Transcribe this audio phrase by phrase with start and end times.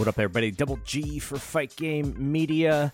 [0.00, 0.50] What up, everybody?
[0.50, 2.90] Double G for Fight Game Media.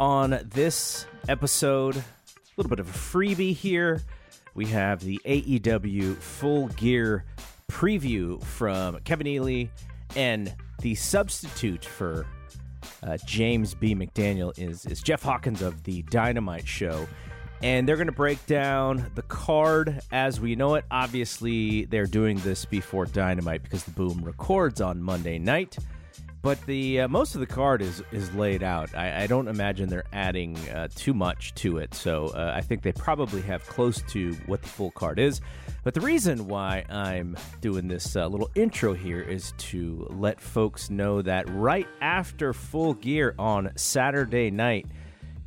[0.00, 2.02] On this episode, a
[2.56, 4.00] little bit of a freebie here.
[4.54, 7.26] We have the AEW Full Gear
[7.70, 9.66] preview from Kevin Ely
[10.16, 12.24] and the substitute for
[13.02, 13.94] uh, James B.
[13.94, 17.06] McDaniel is, is Jeff Hawkins of the Dynamite Show.
[17.62, 20.86] And they're going to break down the card as we know it.
[20.90, 25.76] Obviously, they're doing this before Dynamite because the Boom records on Monday night.
[26.40, 28.94] But the uh, most of the card is is laid out.
[28.94, 32.82] I, I don't imagine they're adding uh, too much to it, so uh, I think
[32.82, 35.40] they probably have close to what the full card is.
[35.82, 40.90] But the reason why I'm doing this uh, little intro here is to let folks
[40.90, 44.86] know that right after Full Gear on Saturday night,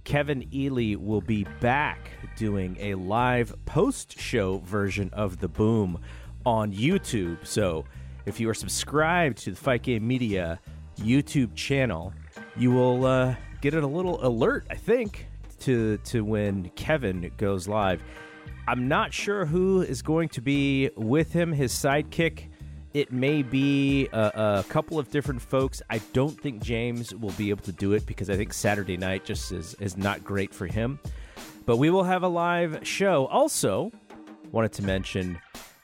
[0.03, 5.99] Kevin Ely will be back doing a live post show version of the Boom
[6.45, 7.45] on YouTube.
[7.45, 7.85] So
[8.25, 10.59] if you are subscribed to the Fight Game Media
[10.97, 12.13] YouTube channel,
[12.55, 15.27] you will uh, get a little alert, I think,
[15.61, 18.01] to to when Kevin goes live.
[18.67, 22.47] I'm not sure who is going to be with him, his sidekick.
[22.93, 25.81] It may be a, a, couple of different folks.
[25.89, 29.23] I don't think James will be able to do it because I think Saturday night
[29.23, 30.99] just is, is not great for him.
[31.65, 33.27] But we will have a live show.
[33.27, 33.91] Also,
[34.51, 35.39] wanted to mention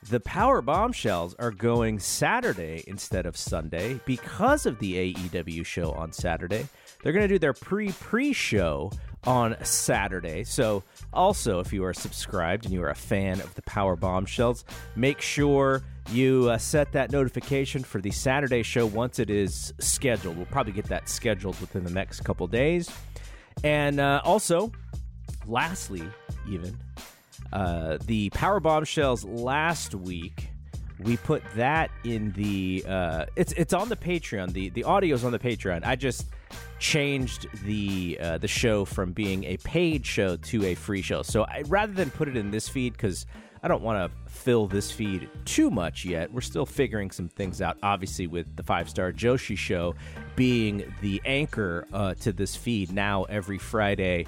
[0.09, 6.12] the Power Bombshells are going Saturday instead of Sunday because of the AEW show on
[6.12, 6.67] Saturday.
[7.02, 8.92] They're going to do their pre pre show
[9.26, 10.44] on Saturday.
[10.44, 14.66] So, also, if you are subscribed and you are a fan of the Power Bombshells,
[14.95, 20.38] make sure you uh, set that notification for the Saturday show once it is scheduled.
[20.38, 22.89] We'll probably get that scheduled within the next couple days.
[23.64, 24.71] And uh, also,
[25.45, 26.04] lastly,
[26.50, 26.77] even,
[27.53, 30.49] uh, the Power Bombshells last week.
[30.99, 34.52] We put that in the uh, it's it's on the Patreon.
[34.53, 35.85] The the audio's on the Patreon.
[35.85, 36.25] I just
[36.80, 41.21] changed the uh, the show from being a paid show to a free show.
[41.21, 43.27] So I, rather than put it in this feed because
[43.64, 46.31] I don't want to fill this feed too much yet.
[46.31, 47.77] We're still figuring some things out.
[47.83, 49.95] Obviously, with the five star Joshi show
[50.35, 54.25] being the anchor uh, to this feed now every Friday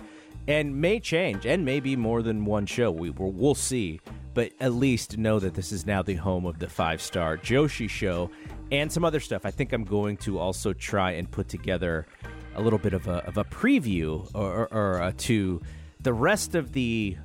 [0.49, 2.89] and may change and maybe more than one show.
[2.89, 4.01] We we'll see,
[4.33, 7.87] but at least know that this is now the home of the five star Joshi
[7.87, 8.31] show
[8.71, 9.45] and some other stuff.
[9.45, 12.07] I think I'm going to also try and put together
[12.55, 15.61] a little bit of a, of a preview or, or, or uh, to
[16.01, 17.15] the rest of the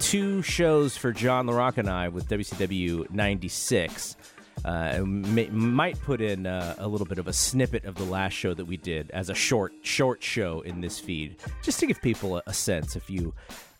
[0.00, 4.16] two shows for John LaRock and I with WCW 96
[4.64, 8.32] uh, may, might put in uh, a little bit of a snippet of the last
[8.32, 12.00] show that we did as a short short show in this feed, just to give
[12.00, 12.96] people a, a sense.
[12.96, 13.34] If you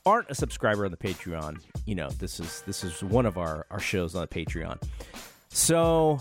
[0.05, 3.67] aren't a subscriber on the Patreon, you know this is this is one of our
[3.71, 4.81] our shows on the Patreon.
[5.49, 6.21] So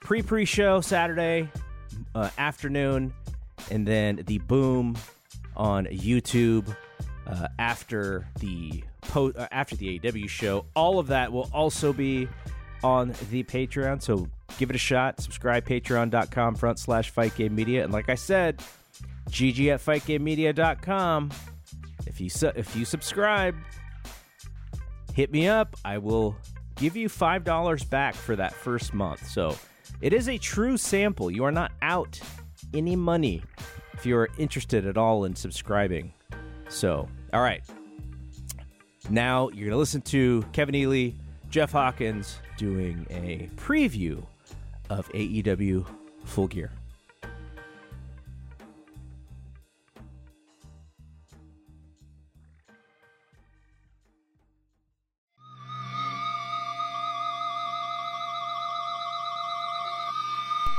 [0.00, 1.50] pre pre show Saturday
[2.14, 3.12] uh, afternoon,
[3.70, 4.96] and then the boom
[5.56, 6.74] on YouTube
[7.26, 10.64] uh, after the po- uh, after the AW show.
[10.74, 12.28] All of that will also be
[12.84, 14.02] on the Patreon.
[14.02, 14.28] So
[14.58, 15.18] give it a shot.
[15.18, 17.82] Subscribe patreon.com front slash fight game media.
[17.82, 18.62] And like I said,
[19.30, 21.30] GG at fightgamemedia.com.
[22.06, 23.56] If you su- if you subscribe,
[25.14, 25.74] hit me up.
[25.84, 26.36] I will
[26.76, 29.26] give you five dollars back for that first month.
[29.26, 29.56] So
[30.02, 31.30] it is a true sample.
[31.30, 32.20] You are not out
[32.74, 33.42] any money
[33.94, 36.12] if you're interested at all in subscribing.
[36.68, 37.62] So, all right.
[39.08, 41.12] Now you're gonna listen to Kevin Ely,
[41.48, 44.24] Jeff Hawkins, doing a preview
[44.90, 45.86] of AEW
[46.24, 46.70] Full Gear.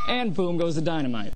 [0.07, 1.33] And boom goes the dynamite.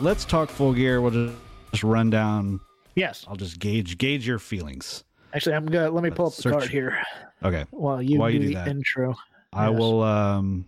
[0.00, 1.00] Let's talk full gear.
[1.00, 1.32] We'll
[1.70, 2.60] just run down.
[2.96, 3.24] Yes.
[3.28, 5.04] I'll just gauge gauge your feelings.
[5.34, 7.02] Actually, I'm gonna let me pull up the Search- card here
[7.42, 7.64] Okay.
[7.70, 8.68] while you While do you do the that.
[8.68, 9.14] intro.
[9.52, 9.78] I Yes.
[9.78, 10.66] will um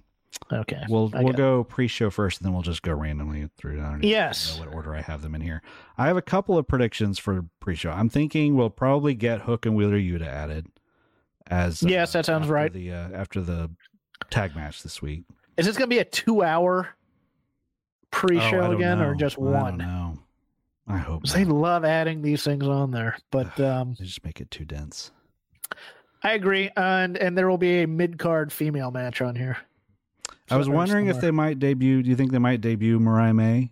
[0.53, 0.83] Okay.
[0.89, 3.81] we'll I we'll got- go pre-show first and then we'll just go randomly through.
[3.81, 4.59] I don't even Yes.
[4.59, 5.63] know what order I have them in here.
[5.97, 7.91] I have a couple of predictions for pre-show.
[7.91, 10.67] I'm thinking we'll probably get Hook and Wheeler Yuta added
[11.47, 12.73] as uh, Yes, that sounds after right.
[12.73, 13.71] The uh, after the
[14.31, 15.25] tag match this week.
[15.57, 19.53] Is this going to be a two-hour Oh, pre-show don't again, or just I don't
[19.53, 19.77] one?
[19.79, 20.19] know.
[20.87, 21.55] I hope They not.
[21.57, 25.11] love adding these things on there, but um, They just make it too dense.
[26.23, 26.71] I agree.
[26.77, 29.57] And and there will be a mid-card female match on here.
[30.51, 32.03] I was wondering if they might debut.
[32.03, 33.71] Do you think they might debut Mariah May,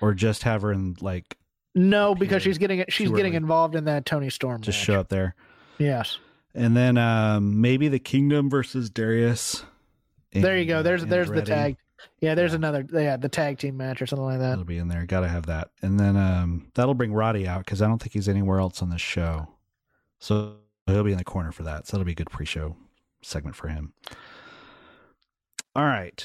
[0.00, 1.36] or just have her in like
[1.74, 3.36] No, because she's getting she's getting early.
[3.36, 4.60] involved in that Toni Storm.
[4.62, 4.84] just match.
[4.86, 5.34] show up there?
[5.78, 6.18] Yes.
[6.54, 9.64] And then um, maybe the Kingdom versus Darius.
[10.32, 10.78] There you go.
[10.78, 11.76] uh, There's there's the tag.
[12.20, 12.56] Yeah, there's Yeah.
[12.56, 14.52] another yeah, the tag team match or something like that.
[14.52, 15.04] It'll be in there.
[15.06, 15.70] Got to have that.
[15.82, 18.90] And then um, that'll bring Roddy out because I don't think he's anywhere else on
[18.90, 19.48] this show.
[20.20, 20.56] So
[20.86, 21.86] he'll be in the corner for that.
[21.86, 22.76] So that'll be a good pre-show
[23.22, 23.92] segment for him.
[25.76, 26.24] All right.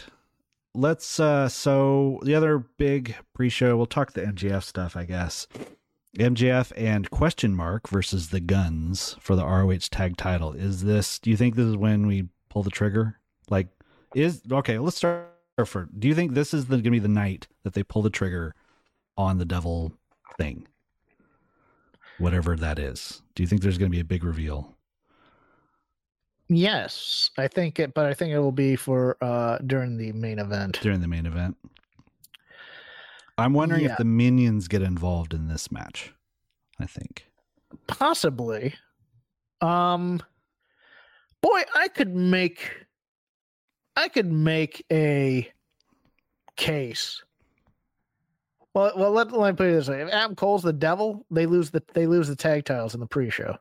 [0.76, 5.48] Let's uh so the other big pre-show, we'll talk the MJF stuff, I guess.
[6.18, 10.54] MJF and question mark versus the Gunns for the ROH tag title.
[10.54, 13.20] Is this do you think this is when we pull the trigger?
[13.50, 13.68] Like
[14.16, 15.28] is okay, let's start
[15.66, 18.56] for do you think this is gonna be the night that they pull the trigger
[19.18, 19.94] on the devil
[20.38, 20.68] thing?
[22.18, 23.22] Whatever that is.
[23.36, 24.76] Do you think there's gonna be a big reveal?
[26.52, 30.40] Yes, I think it, but I think it will be for uh during the main
[30.40, 30.80] event.
[30.82, 31.56] during the main event.
[33.38, 33.92] I'm wondering Yeah.
[33.92, 36.14] if the minions get involved in this match.
[36.80, 37.28] I think.
[37.88, 38.74] Possibly.
[39.62, 40.22] Um
[41.42, 42.86] boy, I could make
[44.00, 45.52] I could make a
[46.56, 47.24] case.
[48.74, 51.46] Well, well, let, let me put it this way: If Adam Cole's the devil, they
[51.46, 53.58] lose the they lose the tag titles in the pre-show.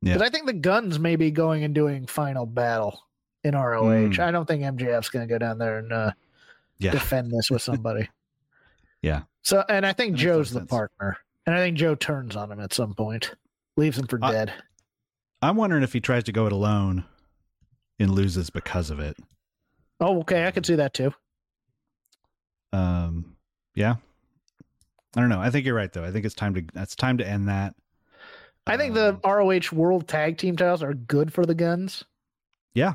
[0.00, 0.14] Yeah.
[0.14, 3.02] Because I think the Gunns may be going and doing final battle
[3.44, 4.14] in ROH.
[4.14, 4.20] Hmm.
[4.20, 6.12] I don't think MJF's going to go down there and uh,
[6.78, 6.92] Yeah.
[6.92, 8.08] defend this with somebody.
[9.02, 9.22] Yeah.
[9.42, 10.70] So, and I think That makes a lot of Joe's the sense.
[10.70, 13.32] partner, and I think Joe turns on him at some point,
[13.76, 14.52] leaves him for I- dead.
[15.42, 17.04] I'm wondering if he tries to go it alone
[17.98, 19.16] and loses because of it.
[20.02, 21.14] Oh, okay, I could see that too.
[22.72, 23.36] Um
[23.74, 23.96] yeah.
[25.16, 25.40] I don't know.
[25.40, 26.04] I think you're right though.
[26.04, 27.74] I think it's time to it's time to end that.
[28.66, 32.04] I think the Um, ROH World Tag Team titles are good for the Gunns.
[32.74, 32.94] Yeah.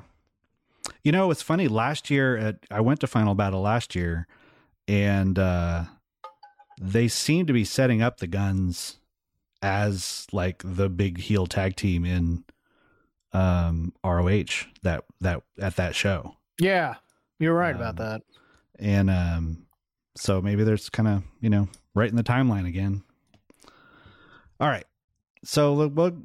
[1.04, 1.68] You know, it's funny.
[1.68, 4.28] Last year at I went to Final Battle last year
[4.88, 5.86] and uh
[6.80, 8.98] they seem to be setting up the Gunns
[9.62, 12.44] as like the big heel tag team in
[13.34, 16.37] um ROH that that at that show.
[16.60, 16.96] Yeah,
[17.40, 18.22] you're right about Um, that.
[18.80, 19.64] And um
[20.16, 23.04] so maybe there's kind of, you know, right in the timeline again.
[24.60, 24.86] All right.
[25.44, 26.18] So we'll,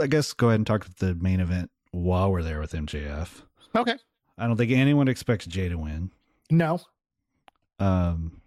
[0.00, 3.42] I guess go ahead and talk the main event while we're there with MJF.
[3.76, 3.94] Okay.
[4.38, 6.10] I don't think anyone expects Jay to win.
[6.50, 6.80] No.
[7.78, 8.40] Um,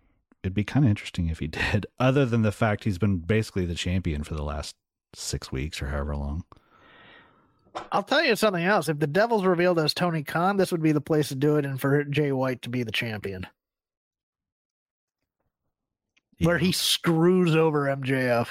[0.43, 3.65] it'd be kind of interesting if he did, other than the fact he's been basically
[3.65, 4.75] the champion for the last
[5.13, 6.43] six weeks or however long.
[7.91, 8.89] I'll tell you something else.
[8.89, 11.65] If the Devil's revealed as Tony Khan, this would be the place to do it,
[11.65, 13.47] and for Jay White to be the champion,
[16.39, 18.49] where he screws over MJF.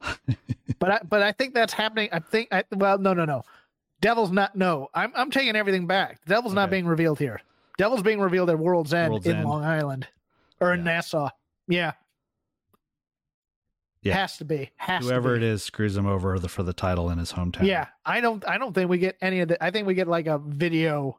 [0.78, 2.08] but I, but I think that's happening.
[2.12, 2.48] I think.
[2.52, 3.42] I, well, no, no, no.
[4.00, 4.54] Devil's not.
[4.54, 6.20] No, I'm I'm taking everything back.
[6.24, 7.40] The Devil's not being revealed here.
[7.78, 9.48] Devil's being revealed at World's End World's in End.
[9.48, 10.08] Long Island
[10.60, 11.30] or in Nassau.
[11.68, 11.92] Yeah.
[14.04, 14.14] Yeah.
[14.14, 14.70] Has to be.
[14.76, 15.46] Has whoever to be.
[15.46, 17.66] is screws him over the, for the title in his hometown.
[17.66, 18.46] Yeah, I don't.
[18.46, 19.64] I don't think we get any of the.
[19.64, 21.18] I think we get like a video,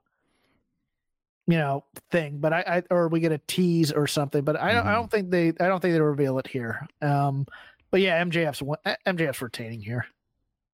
[1.48, 2.38] you know, thing.
[2.38, 4.44] But I, I or we get a tease or something.
[4.44, 5.48] But I, don't I don't think they.
[5.48, 6.88] I don't think they reveal it here.
[7.02, 7.48] Um,
[7.90, 8.62] but yeah, MJF's
[9.08, 10.06] MJF's retaining here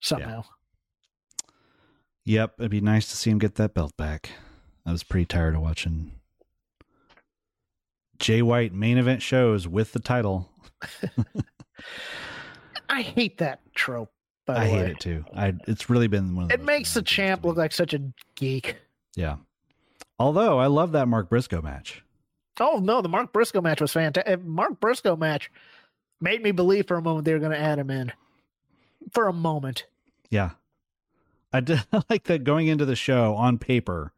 [0.02, 0.44] somehow.
[2.26, 2.56] Yep.
[2.60, 4.32] It'd be nice to see him get that belt back.
[4.86, 6.12] I was pretty tired of watching
[8.20, 10.50] Jay White main event shows with the title.
[12.90, 14.12] I hate that trope.
[14.48, 15.24] I way, hate it too.
[15.36, 18.02] I it's really been one of It makes the champ look like such a
[18.36, 18.76] geek.
[19.16, 19.38] Yeah.
[20.20, 22.04] Although I love that Mark Briscoe match.
[22.60, 24.32] Oh no, the Mark Briscoe match was fantastic.
[24.32, 25.52] Eh, Mark Briscoe match
[26.20, 28.12] made me believe for a moment they were going to add him in.
[29.12, 29.86] For a moment.
[30.30, 30.52] Yeah.
[31.54, 34.14] I did like that going into the show on paper,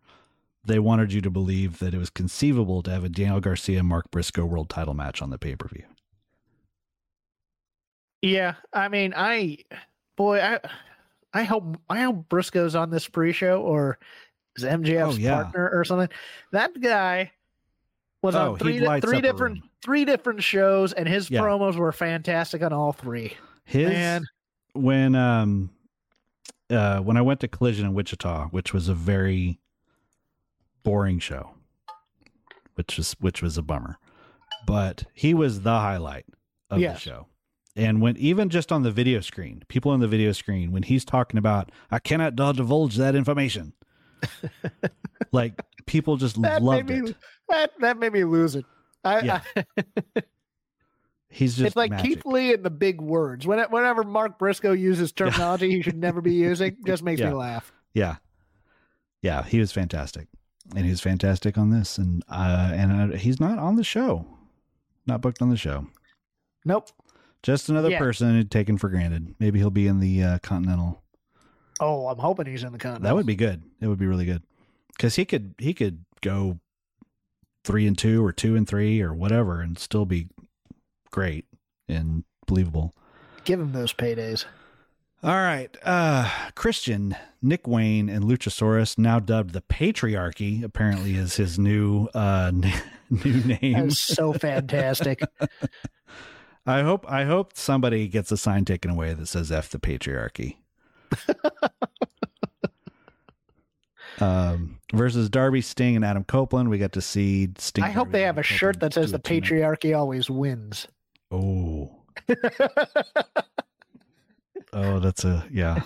[0.66, 4.12] they wanted you to believe that it was conceivable to have a Daniel Garcia Mark
[4.12, 5.86] Briscoe world title match on the pay per view.
[8.24, 9.58] Yeah, I mean, I
[10.16, 10.60] boy, I
[11.34, 14.00] I hope I hope Briscoe's on this pre-show or
[14.56, 15.44] is MJF's Oh, yeah.
[15.44, 16.10] partner or something.
[16.52, 17.32] That guy
[18.22, 21.42] was Oh, on three lights three different three different shows, and his Yeah.
[21.42, 23.36] promos were fantastic on all three.
[23.66, 24.24] His Man.
[24.74, 25.70] when um
[26.70, 29.60] uh when I went to Collision in Wichita, which was a very
[30.84, 31.56] boring show,
[32.76, 33.98] which was which was a bummer.
[34.66, 36.26] But he was the highlight
[36.70, 36.96] of Yes.
[36.96, 37.28] the show.
[37.76, 41.04] And when even just on the video screen, people on the video screen, when he's
[41.04, 43.74] talking about I cannot divulge that information.
[45.32, 47.16] like people just That loved me it.
[47.50, 48.66] that that made me lose it.
[49.04, 49.42] I, Yeah.
[49.56, 49.66] I
[51.30, 52.06] He's just it's like magic.
[52.06, 53.48] Keith Lee and the big words.
[53.48, 57.30] When, whenever Mark Briscoe uses terminology he should never be using, just makes Yeah.
[57.30, 57.74] me laugh.
[57.96, 58.18] Yeah,
[59.24, 60.28] yeah, he was fantastic,
[60.76, 64.28] and he was fantastic on this, and uh, and uh, he's not on the show,
[65.08, 65.88] not booked on the show.
[66.66, 66.90] Nope.
[67.44, 68.00] Just another Yeah.
[68.00, 69.36] person taken for granted.
[69.40, 71.04] Maybe he'll be in the uh, Continental.
[71.80, 73.04] Oh, I'm hoping he's in the continent.
[73.04, 73.64] That would be good.
[73.82, 74.44] It would be really good
[74.96, 76.60] because he could he could go
[77.66, 80.28] three and two or two and three or whatever and still be
[81.12, 81.46] great
[81.90, 82.94] and believable.
[83.44, 84.46] give him those paydays.
[85.24, 85.76] All right.
[85.84, 92.52] Uh Christian, Nick Wayne, and Luchasaurus, now dubbed the Patriarchy, apparently is his new uh
[92.54, 92.72] n-
[93.10, 93.86] new name.
[93.86, 95.22] was so fantastic.
[96.66, 100.58] I hope I hope somebody gets a sign taken away that says F the patriarchy.
[104.20, 106.70] um versus Darby Sting and Adam Copeland.
[106.70, 107.84] We got to see Sting.
[107.84, 110.88] I hope Darby, they have a Adam shirt that says the patriarchy always wins.
[111.32, 111.98] Oh.
[114.72, 115.82] Oh, that's a yeah.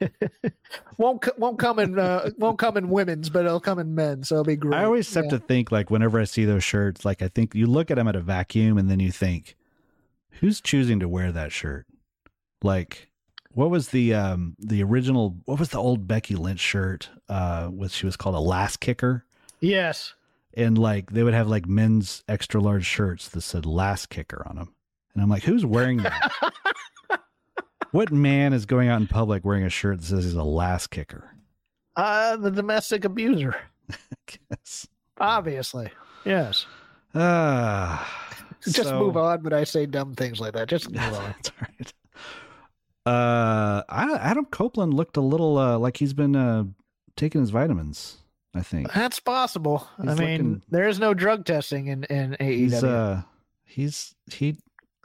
[0.98, 4.24] won't won't come in uh, won't come in women's, but it'll come in men.
[4.24, 4.74] So it'll be great.
[4.78, 5.30] I always have Yeah.
[5.32, 8.08] to think like whenever I see those shirts, like I think you look at them
[8.08, 9.56] at a vacuum and then you think,
[10.40, 11.86] who's choosing to wear that shirt?
[12.62, 13.08] Like,
[13.52, 15.36] what was the um the original?
[15.46, 17.08] What was the old Becky Lynch shirt?
[17.28, 19.24] Uh, what she was called a lass kicker,
[19.60, 20.14] Yes.
[20.54, 24.56] and like they would have like men's extra large shirts that said lass kicker on
[24.56, 24.74] them,
[25.14, 26.32] and I'm like, who's wearing that?
[27.92, 30.86] what man is going out in public wearing a shirt that says he's a lass
[30.86, 31.34] kicker?
[31.96, 33.56] Uh, the domestic abuser.
[34.48, 34.86] Yes.
[35.18, 35.90] Obviously.
[36.24, 36.64] Yes.
[37.16, 38.08] Ah,
[38.64, 40.68] Just so- move on, but I say dumb things like that.
[40.68, 41.12] Just move on.
[41.36, 41.92] That's all right.
[43.06, 46.64] Uh, Adam Copeland looked a little uh, like he's been uh,
[47.16, 48.18] taking his vitamins.
[48.54, 49.86] I think That's possible.
[49.98, 52.46] I He's mean, looking- there is no drug testing in in AEW.
[52.58, 53.22] he's uh,
[53.64, 54.56] he's he.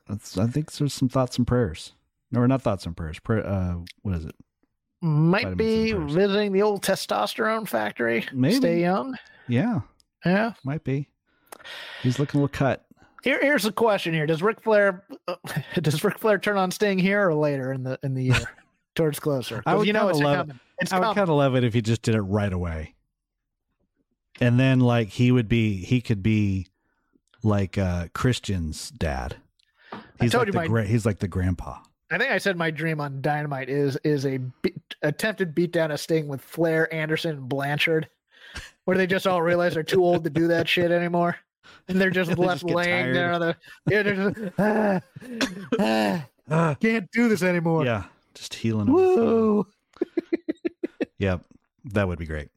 [0.10, 0.16] I
[0.48, 1.94] think there's some thoughts and prayers,
[2.36, 3.20] or not thoughts and prayers.
[3.20, 4.36] Prayer, uh, what is it?
[5.02, 8.26] Might vitamins be visiting the old testosterone factory.
[8.34, 8.56] Maybe.
[8.56, 9.16] Stay young.
[9.48, 9.82] Yeah,
[10.26, 10.54] Yeah.
[10.64, 11.08] might be.
[12.04, 12.86] He's looking a little cut.
[13.26, 14.14] Here, here's a question.
[14.14, 15.36] Here, does Ric Flair uh,
[15.82, 18.40] does Ric Flair turn on Sting here or later in the in the year
[18.96, 19.64] towards closer?
[19.66, 20.38] I would you know it's love it.
[20.38, 20.60] coming.
[20.80, 22.94] It's I would kind of love it if he just did it right away.
[24.40, 26.68] And then like he would be he could be
[27.42, 29.38] like uh Christian's dad.
[30.22, 31.80] He's like the my- gra- he's like the grandpa.
[32.12, 36.00] I think I said my dream on Dynamite is is a be- attempted beatdown of
[36.00, 38.08] Sting with Flair, Anderson, and Blanchard,
[38.84, 41.38] where they just all realize they're too old to do that shit anymore,
[41.88, 43.34] and they're just They left just laying there.
[43.34, 43.56] On the,
[43.90, 44.40] yeah, they're just,
[45.80, 47.86] ah, ah, can't do this anymore.
[47.86, 48.04] yeah,
[48.34, 48.92] just healing.
[48.92, 49.68] Woo.
[51.18, 51.46] Yep.
[51.86, 52.50] That would be great.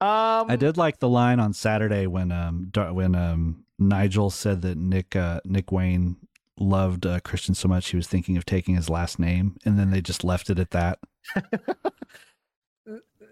[0.00, 4.78] Um, I did like the line on Saturday when um when um Nigel said that
[4.78, 6.16] Nick uh Nick Wayne
[6.58, 9.90] loved uh, Christian so much he was thinking of taking his last name and then
[9.90, 10.98] they just left it at that.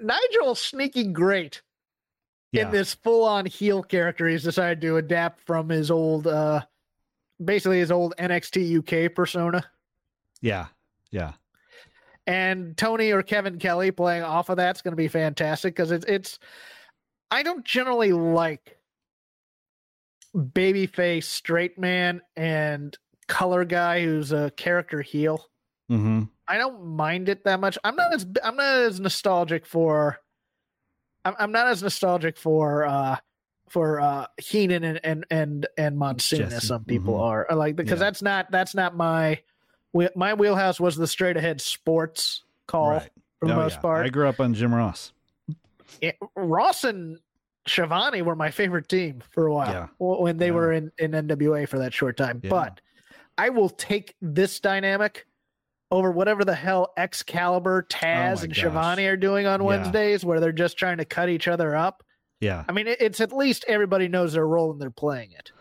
[0.00, 1.62] Nigel sneaky great
[2.56, 2.66] Yeah.
[2.66, 6.62] in this full on heel character he's decided to adapt from his old uh
[7.44, 9.64] basically his old NXT UK persona.
[10.40, 10.66] yeah.
[11.12, 11.32] Yeah.
[12.26, 16.04] and Tony or Kevin Kelly playing off of that's going to be fantastic because it's
[16.06, 16.38] it's.
[17.30, 18.76] I don't generally like
[20.34, 22.96] babyface straight man and
[23.28, 25.46] color guy who's a character heel.
[25.90, 26.24] Mm-hmm.
[26.48, 27.78] I don't mind it that much.
[27.84, 30.18] I'm not as I'm not as nostalgic for.
[31.26, 33.16] I'm, I'm not as nostalgic for uh
[33.68, 37.20] for uh Heenan and and and and Monsoon Jesse, as some people mhm.
[37.22, 37.46] are.
[37.50, 38.06] I like because Yeah.
[38.06, 39.40] that's not that's not my
[40.14, 43.10] my wheelhouse was the straight ahead sports call Right.
[43.40, 43.80] for the Oh, most yeah.
[43.80, 44.06] part.
[44.06, 45.12] I grew up on Jim Ross.
[46.00, 47.18] It- Ross and
[47.66, 49.86] Schiavone were my favorite team for a while Yeah.
[49.98, 50.52] when they Yeah.
[50.52, 52.40] were in, in NWA for that short time.
[52.46, 52.80] But
[53.38, 55.25] I will take this dynamic
[55.90, 58.58] over whatever the hell Excalibur, oh Taz, Oh and gosh.
[58.58, 59.66] Schiavone are doing on Yeah.
[59.66, 62.02] Wednesdays, where they're just trying to cut each other up.
[62.40, 62.64] Yeah.
[62.68, 65.52] I mean, it's at least everybody knows their role and they're playing it.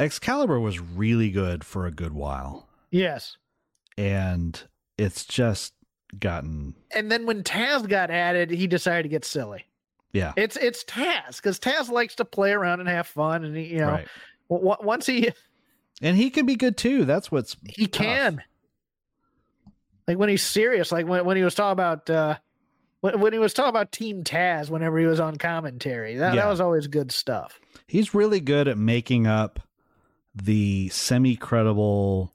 [0.00, 2.68] Excalibur was really good for a good while.
[2.90, 3.36] Yes.
[3.96, 4.60] And
[4.96, 5.74] it's just
[6.18, 9.64] gotten And then when Taz got added, he decided to get silly.
[10.12, 10.32] yeah.
[10.36, 13.78] It's it's Taz because Taz likes to play around and have fun, and he, you
[13.78, 14.08] know, right.
[14.48, 15.30] w- w- once he
[16.00, 17.04] And he can be good too.
[17.04, 18.04] That's what's he tough.
[18.04, 18.42] can,
[20.08, 22.36] like when he's serious, like when when he was talking about uh,
[23.00, 26.42] when when he was talking about Team Taz, whenever he was on commentary, that Yeah.
[26.42, 27.60] that was always good stuff.
[27.86, 29.60] He's really good at making up
[30.34, 32.32] the semi credible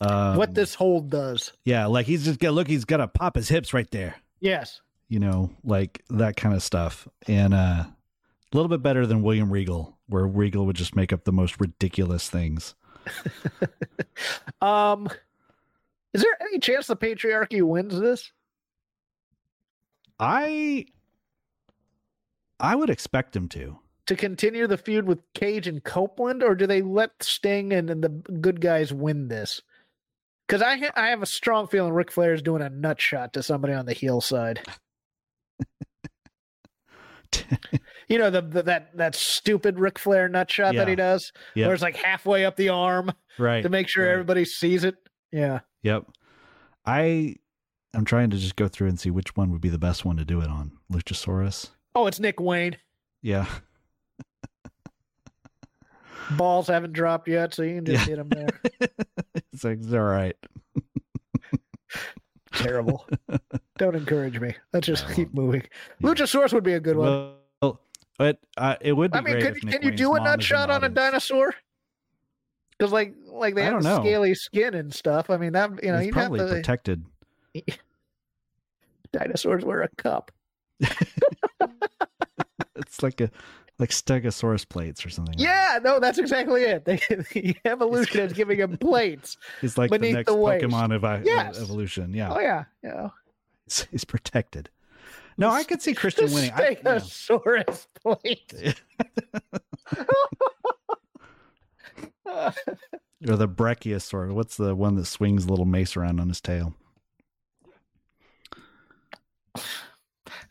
[0.00, 3.48] um, what this hold does, Yeah, like he's just got look, he's gonna pop his
[3.48, 4.16] hips right there.
[4.40, 7.08] yes, You know, like that kind of stuff.
[7.26, 7.94] And uh A
[8.52, 12.28] little bit better than William Regal, where Regal would just make up the most ridiculous
[12.28, 12.74] things.
[14.60, 15.08] Um,
[16.56, 18.32] any chance the patriarchy wins this?
[20.18, 20.86] I
[22.58, 23.78] I would expect him to.
[24.06, 28.02] To continue the feud with Cage and Copeland, or do they let Sting and, and
[28.02, 29.60] the good guys win this?
[30.46, 33.34] Because I ha- I have a strong feeling Ric Flair is doing a nut shot
[33.34, 34.60] to somebody on the heel side.
[38.08, 41.66] you know the, the that that stupid Ric Flair nut shot that he does, Yep.
[41.66, 43.62] where it's like halfway up the arm right.
[43.62, 44.12] to make sure right.
[44.12, 44.94] everybody sees it.
[45.32, 45.60] Yeah.
[45.82, 46.06] Yep.
[46.86, 47.36] I
[47.94, 50.16] I'm trying to just go through and see which one would be the best one
[50.18, 50.72] to do it on.
[50.92, 51.70] Luchasaurus.
[51.94, 52.76] Oh, it's Nick Wayne.
[53.22, 53.46] Yeah.
[56.32, 58.16] Balls haven't dropped yet, so you can just Yeah.
[58.16, 58.60] hit him there.
[59.52, 60.36] it's like it's all right.
[62.52, 63.06] Terrible.
[63.78, 64.54] Don't encourage me.
[64.72, 65.62] Let's just keep moving.
[66.00, 66.10] Yeah.
[66.10, 67.32] Luchasaurus would be a good one.
[67.62, 67.80] Well,
[68.18, 70.42] but uh, it would be I mean, great can, Nick you Wayne's do a nut
[70.42, 71.54] shot on a dinosaur?
[72.78, 75.30] Because like like they I have the scaly skin and stuff.
[75.30, 77.04] I mean that you know He's you'd have probably to protected.
[79.12, 80.30] dinosaurs wear a cup.
[82.76, 83.30] It's like a
[83.78, 85.34] like Stegosaurus plates or something.
[85.38, 85.44] like.
[85.44, 86.84] Yeah, no, that's exactly it.
[86.84, 89.36] They, the evolution is giving him plates.
[89.60, 90.62] He's like the next the.
[90.62, 91.60] Pokemon evi- Yes.
[91.60, 92.14] evolution.
[92.14, 92.32] Yeah.
[92.32, 93.08] Oh yeah, yeah.
[93.90, 94.70] He's, protected.
[95.36, 96.52] No, I could see Christian winning.
[96.52, 96.96] I, yeah.
[96.96, 98.82] Stegosaurus plate.
[103.26, 104.30] Or the Brachiosaur.
[104.32, 106.74] What's the one that swings a little mace around on his tail?
[109.56, 109.62] I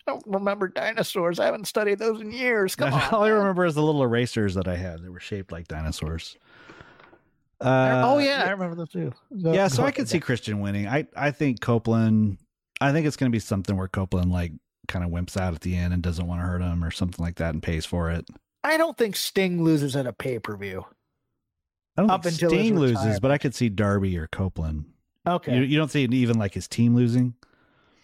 [0.07, 1.39] don't remember dinosaurs.
[1.39, 2.75] I haven't studied those in years.
[2.75, 3.01] Come on.
[3.11, 6.37] All I remember is the little erasers that I had that were shaped like dinosaurs.
[7.61, 9.13] Uh, oh yeah, I remember those too.
[9.41, 9.67] Go- yeah.
[9.67, 10.09] So I could ahead.
[10.09, 10.87] see Christian winning.
[10.87, 12.37] I I think Copeland.
[12.81, 14.51] I think it's going to be something where Copeland like
[14.87, 17.23] kind of wimps out at the end and doesn't want to hurt him or something
[17.23, 18.27] like that and pays for it.
[18.63, 20.85] I don't think Sting loses at a pay per view.
[21.97, 24.85] I don't Up think until loses, but I could see Darby or Copeland.
[25.25, 25.55] Okay.
[25.55, 27.33] You, you don't see even like his team losing.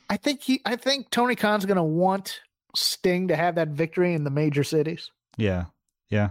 [0.09, 2.41] I think he I think Tony Khan's gonna want
[2.75, 5.11] Sting to have that victory in the major cities.
[5.37, 5.65] Yeah,
[6.09, 6.29] yeah,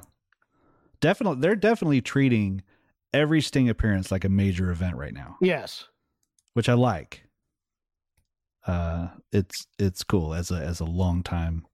[1.00, 1.40] definitely.
[1.40, 2.62] They're definitely treating
[3.12, 5.84] every Sting appearance like a major event right now, Yes.
[6.54, 7.24] which I like.
[8.66, 11.64] Uh, it's it's cool as a as a long time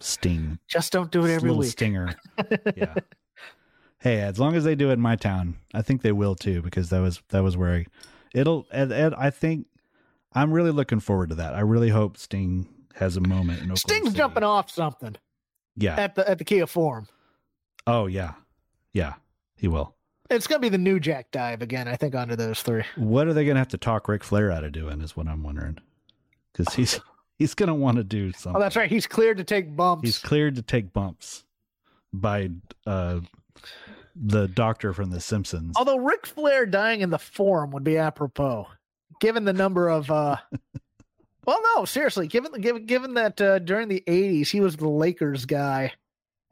[0.00, 1.70] Sting Just don't do it every week.
[1.70, 2.14] stinger.
[2.76, 2.94] yeah.
[4.00, 6.62] Hey, as long as they do it in my town, I think they will too
[6.62, 7.86] because that was that was where I,
[8.34, 8.66] it'll.
[8.70, 9.66] And, and I think
[10.32, 11.54] I'm really looking forward to that.
[11.54, 13.60] I really hope Sting has a moment.
[13.62, 14.16] In Sting's City.
[14.16, 15.16] jumping off something
[15.76, 15.96] Yeah.
[15.96, 17.08] at the at the Kia Forum.
[17.86, 18.34] Oh yeah.
[18.92, 19.14] Yeah.
[19.56, 19.94] He will.
[20.30, 22.84] It's gonna be the new Jack dive again, I think, onto those three.
[22.96, 25.00] What are they going to have to talk Ric Flair out of doing?
[25.00, 25.78] Is what I'm wondering.
[26.52, 27.00] Because he's
[27.38, 28.56] he's going to want to do something.
[28.56, 28.90] Oh, that's right.
[28.90, 30.06] He's cleared to take bumps.
[30.06, 31.44] He's cleared to take bumps
[32.12, 32.50] by
[32.86, 33.20] uh
[34.16, 35.74] the doctor from The Simpsons.
[35.76, 38.66] Although Ric Flair dying in the Forum would be apropos,
[39.20, 40.10] given the number of.
[40.10, 40.36] uh
[41.46, 45.46] Well, no, seriously, given given given that uh, during the '80s he was the Lakers
[45.46, 45.92] guy,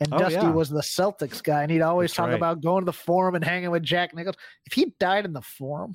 [0.01, 0.51] and Oh, Dusty yeah.
[0.51, 2.35] was the Celtics guy, and he'd always That's talk right.
[2.35, 4.37] about going to the Forum and hanging with Jack Nichols.
[4.65, 5.93] If he died in the Forum,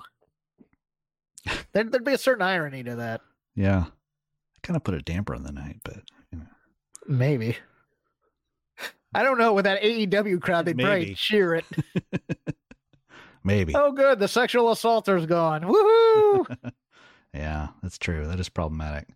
[1.73, 3.21] there'd, there'd be a certain irony to that.
[3.55, 3.85] Yeah.
[3.87, 6.45] I kind of put a damper on the night, but you know.
[7.07, 7.57] Maybe.
[9.13, 9.53] I don't know.
[9.53, 11.65] With that AEW crowd, they'd probably cheer it.
[13.43, 13.73] maybe.
[13.75, 14.19] Oh, good.
[14.19, 15.63] The sexual assaulter's gone.
[15.63, 16.71] Woohoo!
[17.33, 18.27] Yeah, that's true.
[18.27, 19.07] That is problematic.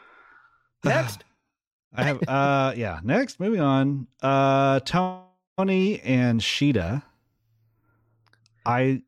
[0.84, 1.24] Next.
[1.94, 4.06] I have uh yeah, next moving on.
[4.22, 7.02] Uh Toni and Shida.
[8.64, 9.02] I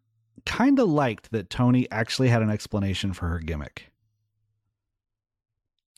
[0.47, 3.91] kind of liked that Toni actually had an explanation for her gimmick.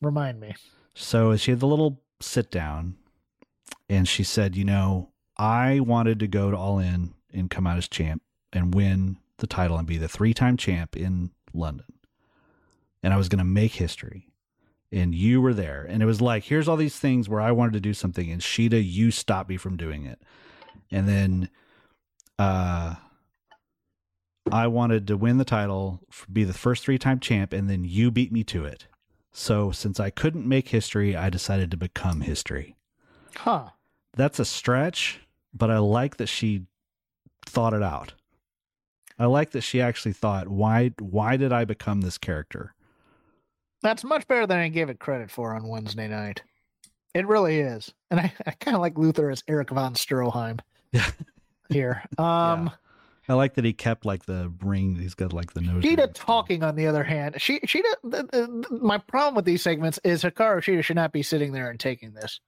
[0.02, 0.54] Remind me.
[0.94, 2.96] So she had the little sit down
[3.88, 7.78] and she said, You know, I wanted to go to All In and come out
[7.78, 11.86] as champ and win the title and be the three time champ in London.
[13.02, 14.28] And I was going to make history.
[14.92, 15.86] And you were there.
[15.88, 18.30] And it was like, here's all these things where I wanted to do something.
[18.30, 20.20] And Shida, you stopped me from doing it.
[20.90, 21.48] And then
[22.38, 22.96] uh,
[24.50, 27.52] I wanted to win the title, be the first three time champ.
[27.52, 28.86] And then you beat me to it.
[29.32, 32.76] So since I couldn't make history, I decided to become history.
[33.36, 33.70] Huh.
[34.14, 35.20] That's a stretch,
[35.54, 36.66] but I like that she
[37.46, 38.14] thought it out.
[39.18, 42.74] I like that she actually thought, why why did I become this character?
[43.82, 46.42] That's much better than I gave it credit for on Wednesday night.
[47.14, 47.92] It really is.
[48.10, 50.60] And I, I kind of like Luther as Erich von Stroheim
[51.68, 52.02] here.
[52.18, 52.70] Um,
[53.28, 54.96] I like that he kept like the ring.
[54.96, 55.84] He's got like the nose.
[55.84, 55.96] Ring.
[56.14, 57.94] talking, on the other hand, she Shida.
[58.02, 61.70] The, the, my problem with these segments is Hikaru Shida should not be sitting there
[61.70, 62.40] and taking this.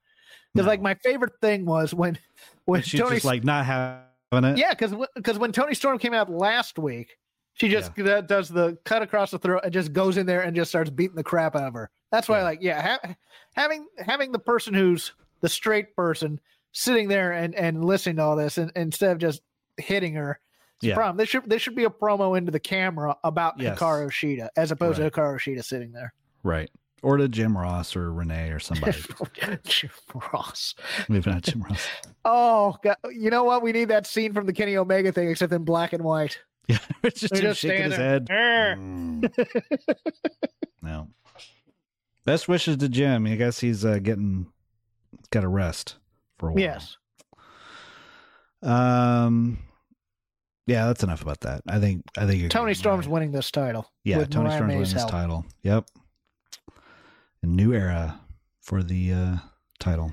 [0.53, 0.71] Because No.
[0.71, 2.19] like my favorite thing was when
[2.65, 4.59] when she's Toni just like not having it.
[4.59, 7.17] yeah, because because when Toni Storm came out last week,
[7.55, 10.55] she just uh, does the cut across the throat and just goes in there and
[10.57, 11.91] just starts beating the crap out of her.
[12.11, 12.45] That's why, Yeah.
[12.45, 13.15] like, yeah, ha-
[13.55, 16.41] having having the person who's the straight person
[16.73, 19.43] sitting there and and listening to all this and, instead of just
[19.77, 20.39] hitting her.
[20.85, 20.97] Yeah.
[20.97, 21.17] problem.
[21.17, 23.79] There should there should be a promo into the camera about Yes.
[23.79, 25.13] Hikaru Shida as opposed Right.
[25.13, 26.13] to Hikaru Shida sitting there.
[26.43, 26.71] Right.
[27.03, 28.97] Or to Jim Ross or Renee or somebody.
[29.65, 29.91] Jim
[30.33, 30.75] Ross.
[31.09, 31.87] Maybe not Jim Ross.
[32.25, 32.97] Oh, God.
[33.13, 33.63] you know what?
[33.63, 36.39] We need that scene from the Kenny Omega thing, except in black and white.
[36.69, 36.79] Yeah.
[37.03, 38.29] It's just They're him just shaking his head.
[38.29, 39.29] Mm.
[40.81, 41.09] no.
[42.25, 43.27] Best wishes to Jim.
[43.27, 44.47] I guess he's uh, getting
[45.31, 45.97] got a rest
[46.39, 46.61] for a while.
[46.63, 46.97] Yes.
[48.63, 49.59] Um.
[50.69, 51.63] Yeah, that's enough about that.
[51.67, 52.05] I think.
[52.17, 53.91] I think Toni Storm's Mariah- winning this title.
[54.05, 55.11] Yeah, Toni Mariah Storm's winning this help.
[55.11, 55.45] title.
[55.65, 55.87] Yep.
[57.43, 58.21] A new era
[58.61, 59.37] for the uh,
[59.81, 60.13] title.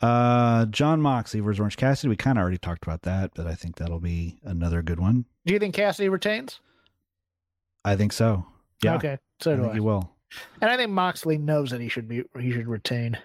[0.00, 2.08] Uh, Jon Moxley versus Orange Cassidy.
[2.08, 5.24] We kind of already talked about that, but I think that'll be another good one.
[5.46, 6.60] Do you think Cassidy retains?
[7.84, 8.44] I think so.
[8.82, 8.96] Yeah.
[8.96, 9.18] Okay.
[9.40, 9.74] So I do think I.
[9.74, 10.10] he will.
[10.60, 13.16] And I think Moxley knows that he should be he should retain.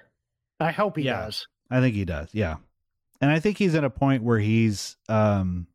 [0.59, 1.21] I hope he Yeah.
[1.25, 1.47] does.
[1.69, 2.29] I think he does.
[2.31, 2.57] Yeah.
[3.19, 5.67] And I think he's at a point where he's um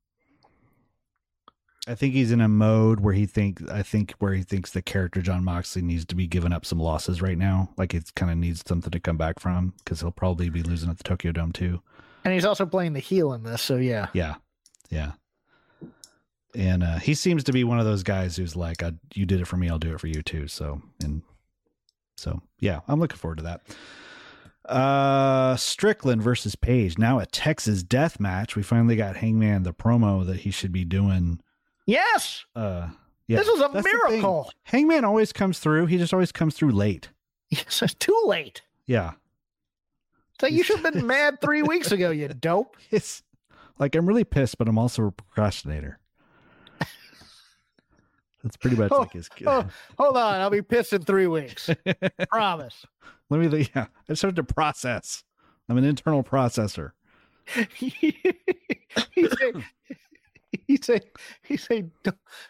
[1.86, 4.82] I think he's in a mode where he think I think where he thinks the
[4.82, 7.70] character Jon Moxley needs to be giving up some losses right now.
[7.76, 10.90] Like it kind of needs something to come back from because he'll probably be losing
[10.90, 11.80] at the Tokyo Dome too.
[12.24, 14.08] And he's also playing the heel in this, so yeah.
[14.12, 14.34] Yeah.
[14.90, 15.12] Yeah.
[16.56, 18.82] And uh, he seems to be one of those guys who's like,
[19.14, 21.22] "You did it for me, I'll do it for you too." So, and
[22.16, 23.60] so, yeah, I'm looking forward to that.
[24.68, 26.98] Uh, Strickland versus Page.
[26.98, 28.56] Now a Texas Death Match.
[28.56, 31.40] We finally got Hangman the promo that he should be doing.
[31.86, 32.44] Yes.
[32.54, 32.88] Uh,
[33.28, 34.50] yeah, this is a that's miracle.
[34.64, 35.86] Hangman always comes through.
[35.86, 37.10] He just always comes through late.
[37.48, 38.62] Yes, it's too late.
[38.88, 39.12] Yeah,
[40.40, 42.76] So you should have been mad three weeks ago, you dope.
[42.90, 43.22] it's
[43.78, 46.00] like I'm really pissed, but I'm also a procrastinator.
[48.42, 49.28] That's pretty much Oh, like his.
[49.46, 49.64] oh.
[49.98, 51.68] Hold on, I'll be pissed in three weeks.
[52.30, 52.84] Promise.
[53.30, 55.22] Let me, yeah, I started to process.
[55.68, 56.92] I'm an internal processor.
[57.74, 58.16] he
[60.76, 61.00] he say,
[61.42, 61.84] he say,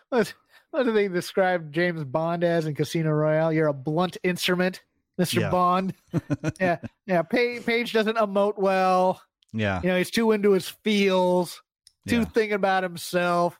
[0.08, 0.34] what,
[0.70, 3.52] what do they describe James Bond as in Casino Royale?
[3.52, 4.82] You're a blunt instrument,
[5.18, 5.50] Mister Yeah.
[5.50, 5.94] Bond.
[6.60, 7.22] yeah, yeah.
[7.22, 9.20] Page, Page doesn't emote well.
[9.52, 9.80] Yeah.
[9.82, 11.62] You know, he's too into his feels,
[12.08, 12.24] too Yeah.
[12.24, 13.58] thinking about himself.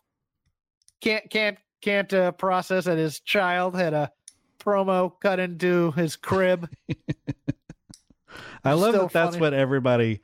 [1.01, 4.11] Can't, can't, can't uh, process that his child had a
[4.59, 6.69] promo cut into his crib.
[8.65, 10.21] I love that that's what everybody,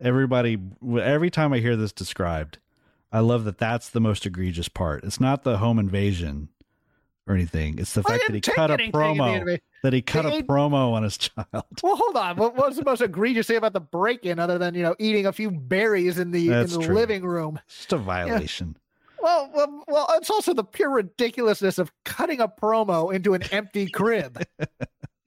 [0.00, 0.58] everybody,
[1.00, 2.58] every time I hear this described,
[3.14, 5.04] I love that that's the most egregious part.
[5.04, 6.48] It's not the home invasion
[7.28, 7.78] or anything.
[7.78, 10.26] It's the I fact that he cut a anything in the promo, that he cut
[10.26, 11.64] a promo on his child.
[11.82, 12.36] Well, hold on.
[12.36, 15.32] What, what's the most egregious thing about the break-in, other than you know eating a
[15.32, 16.94] few berries in the That's in the true.
[16.96, 17.60] living room?
[17.66, 18.76] It's just a violation.
[19.20, 23.86] Well, well, well, it's also the pure ridiculousness of cutting a promo into an empty
[23.86, 24.44] crib.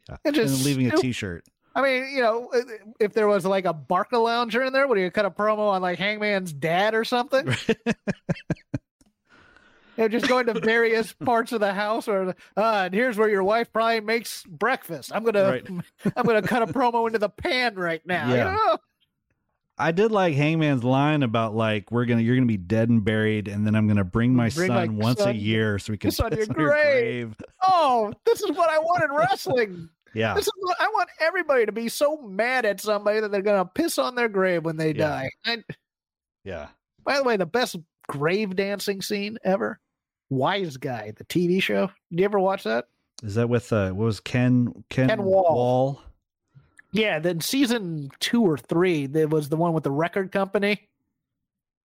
[0.10, 0.16] Yeah.
[0.24, 1.44] And just then leaving a t-shirt.
[1.78, 2.52] I mean, you know,
[3.00, 5.82] if there was like a Barca lounger in there, would you cut a promo on
[5.84, 7.56] like Hangman's dad or something?
[9.96, 13.30] You know, just going to various parts of the house, or uh, and here's where
[13.30, 15.12] your wife probably makes breakfast.
[15.12, 15.68] I'm gonna, Right.
[16.16, 18.30] I'm gonna cut a promo into the pan right now.
[18.32, 18.36] Yeah.
[18.36, 18.78] You know?
[19.80, 23.48] I did like Hangman's line about like we're gonna you're gonna be dead and buried,
[23.48, 26.12] and then I'm gonna bring my Bring son my once a year so we can
[26.24, 27.36] on your on your grave.
[27.36, 27.36] grave.
[27.64, 29.90] Oh, this is what I want in wrestling.
[30.18, 33.42] Yeah, This is what I want everybody to be so mad at somebody that they're
[33.42, 35.08] gonna piss on their grave when they Yeah.
[35.08, 35.30] die.
[35.46, 35.64] And
[36.44, 36.68] yeah.
[37.04, 37.76] by the way, the best
[38.08, 39.80] grave dancing scene ever.
[40.32, 41.88] Wiseguy, the TV show.
[42.10, 42.86] Did you ever watch that?
[43.24, 45.56] Is that with uh what was Ken Ken, Ken Wahl.
[45.56, 46.02] Wahl?
[46.92, 50.88] Yeah, then season two or three, there was the one with the record company.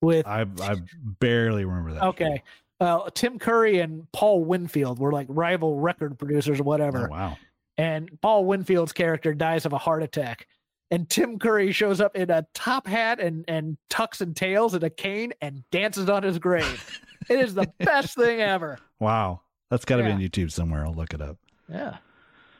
[0.00, 0.76] With I I
[1.20, 2.02] barely remember that.
[2.04, 2.42] okay,
[2.80, 7.06] uh, Tim Curry and Paul Winfield were like rival record producers or whatever.
[7.08, 7.36] Oh, wow.
[7.78, 10.46] And Paul Winfield's character dies of a heart attack.
[10.90, 14.84] And Tim Curry shows up in a top hat and, and tux and tails and
[14.84, 17.00] a cane and dances on his grave.
[17.30, 18.78] it is the best thing ever.
[19.00, 19.40] Wow.
[19.70, 20.08] That's got to Yeah.
[20.16, 20.84] be on YouTube somewhere.
[20.84, 21.38] I'll look it up.
[21.70, 21.96] Yeah.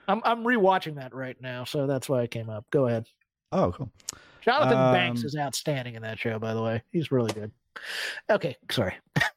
[0.09, 2.65] I'm I'm rewatching that right now, so that's why I came up.
[2.71, 3.07] Go ahead.
[3.53, 3.91] Oh, cool.
[4.41, 6.83] Jonathan Banks Um, is outstanding in that show, by the way.
[6.91, 7.53] He's really good.
[8.31, 8.95] Okay, sorry.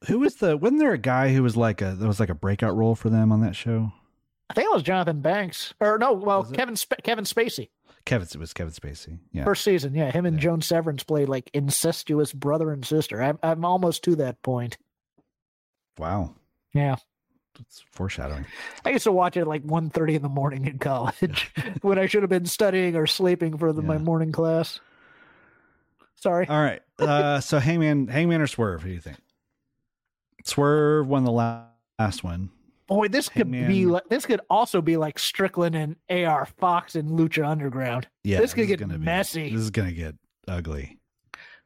[0.08, 0.58] Who was the?
[0.58, 1.96] Wasn't there a guy who was like a?
[1.96, 3.92] There was like a breakout role for them on that show.
[4.50, 6.52] I think it was Jonathan Banks, or no, well, Was?
[6.52, 7.70] Kevin Sp- Kevin Spacey.
[8.06, 8.28] Kevin.
[8.32, 9.18] It was Kevin Spacey.
[9.32, 9.44] Yeah.
[9.44, 10.12] First season, yeah.
[10.12, 10.44] Him and Yeah.
[10.44, 13.22] Joan Severance played like incestuous brother and sister.
[13.22, 14.78] I'm I'm almost to that point.
[15.98, 16.36] Wow.
[16.74, 16.98] Yeah.
[17.60, 18.46] it's foreshadowing.
[18.84, 22.06] I used to watch it at like 1.30 in the morning in college when I
[22.06, 24.80] should have been studying or sleeping for the, my morning class.
[26.16, 26.48] Sorry.
[26.48, 26.82] All right.
[27.00, 28.82] Uh, so Hangman, Hangman or Swerve?
[28.84, 29.18] Who do you think?
[30.44, 31.64] Swerve won the la-
[31.98, 32.50] last one.
[32.88, 37.10] Boy, this could be like this could also be like Strickland and AR Fox and
[37.18, 38.08] Lucha Underground.
[38.24, 39.50] Yeah, This could is get gonna be- messy.
[39.52, 40.16] this is gonna get
[40.48, 41.00] ugly.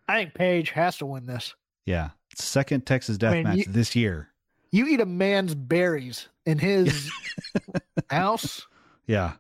[0.08, 1.54] I think Page has to win this.
[1.86, 4.30] Yeah, second Texas death mean, match you- this year.
[4.72, 7.12] You eat a man's berries in his
[8.10, 8.66] house.
[9.08, 9.34] Yeah,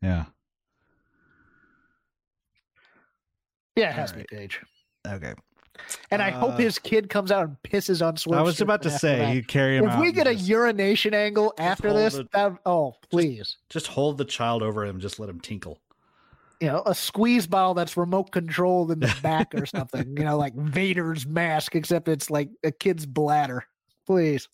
[0.00, 0.26] yeah.
[3.76, 4.60] Yeah, it has All to be Page.
[5.06, 5.34] Okay.
[6.10, 8.38] And I hope Uh, his kid comes out and pisses on Swerve.
[8.40, 11.52] I was about to say you carry him if we get a just, urination angle
[11.58, 15.40] after this, the- that oh please, just hold the child over him, just let him
[15.40, 15.78] tinkle.
[16.60, 20.16] you know, a squeeze bottle that's remote controlled in the back or something.
[20.16, 23.64] You know, like Vader's mask, except it's like a kid's bladder.
[24.06, 24.48] Please.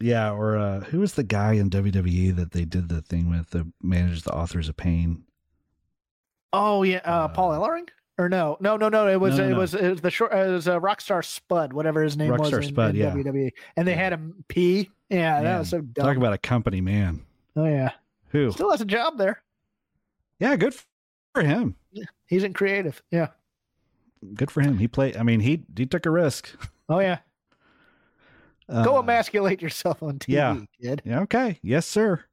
[0.00, 3.50] Yeah, or uh, who was the guy in WWE that they did the thing with
[3.50, 5.22] that managed the authors of pain?
[6.52, 7.88] Oh yeah, uh, Paul Uh, Ellering.
[8.16, 9.08] Or no, no, no, no.
[9.08, 10.32] It was No, no, it was it was the short.
[10.32, 13.10] It was uh, Rockstar Spud, whatever his name was Rockstar in, Spud, in yeah.
[13.12, 14.90] WWE, and they had him pee.
[15.10, 16.06] Yeah, that was so dumb.
[16.06, 17.22] Talk about a company man.
[17.56, 17.90] oh yeah,
[18.28, 18.52] Who?
[18.52, 19.42] still has a job there.
[20.38, 20.74] Yeah, good
[21.34, 21.74] for him.
[22.26, 23.02] He's in creative.
[23.10, 23.28] Yeah.
[24.34, 24.78] Good for him.
[24.78, 25.16] He played.
[25.16, 26.48] I mean, he he took a risk.
[26.88, 27.18] Oh yeah.
[28.70, 30.56] Go Uh, emasculate yourself on TV, yeah.
[30.80, 31.02] kid.
[31.04, 31.58] Yeah, okay.
[31.62, 32.24] Yes, sir.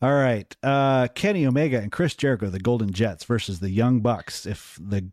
[0.00, 0.54] All right.
[0.62, 4.46] Uh Kenny Omega and Chris Jericho, the Golden Jets versus the Young Bucks.
[4.46, 5.10] If the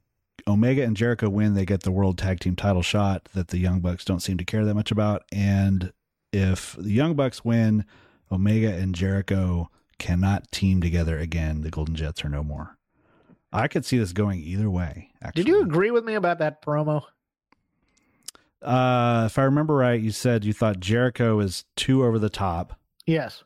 [0.47, 3.79] Omega and Jericho win, they get the world tag team title shot that the Young
[3.79, 5.23] Bucks don't seem to care that much about.
[5.31, 5.91] And
[6.31, 7.85] if the Young Bucks win,
[8.31, 11.61] Omega and Jericho cannot team together again.
[11.61, 12.77] The Golden Jets are no more.
[13.51, 15.09] I could see this going either way.
[15.21, 15.43] Actually.
[15.43, 17.03] Did you agree with me about that promo?
[18.61, 22.77] Uh, if I remember right, you said you thought Jericho was too over the top.
[23.05, 23.43] Yes.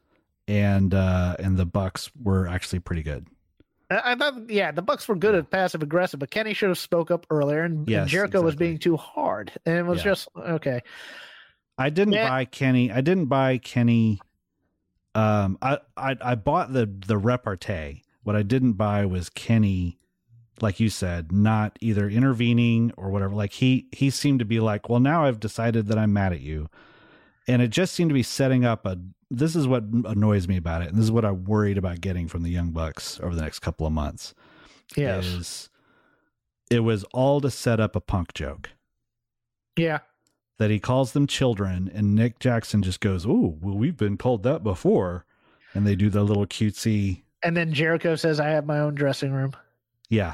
[0.50, 3.26] And uh and the bucks were actually pretty good
[3.92, 7.10] I thought, yeah, the Bucks were good at passive aggressive, but Kenny should have spoke
[7.10, 10.12] up earlier, and, and Yes, Jericho was being too hard, and it was Yeah.
[10.12, 10.82] just okay.
[11.80, 12.30] i didn't Yeah.
[12.30, 14.20] buy kenny i didn't buy kenny
[15.16, 19.98] um I, I i bought the the repartee what i didn't buy was kenny
[20.62, 24.88] like you said not either intervening or whatever like he he seemed to be like
[24.90, 26.70] well now i've decided that i'm mad at you
[27.48, 28.98] and it just seemed to be setting up a
[29.32, 32.28] this is what annoys me about it and this is what i'm worried about getting
[32.28, 34.34] from the young bucks over the next couple of months
[34.96, 35.26] Yes.
[35.26, 35.70] is
[36.72, 38.70] it was all to set up a punk joke
[39.78, 40.00] Yeah.
[40.58, 44.44] that he calls them children and Nick Jackson just goes, "Oh, well we've been called
[44.44, 45.26] that before."
[45.74, 49.32] And they do the little cutesy, And then Jericho says, "I have my own dressing
[49.32, 49.54] room."
[50.10, 50.34] yeah.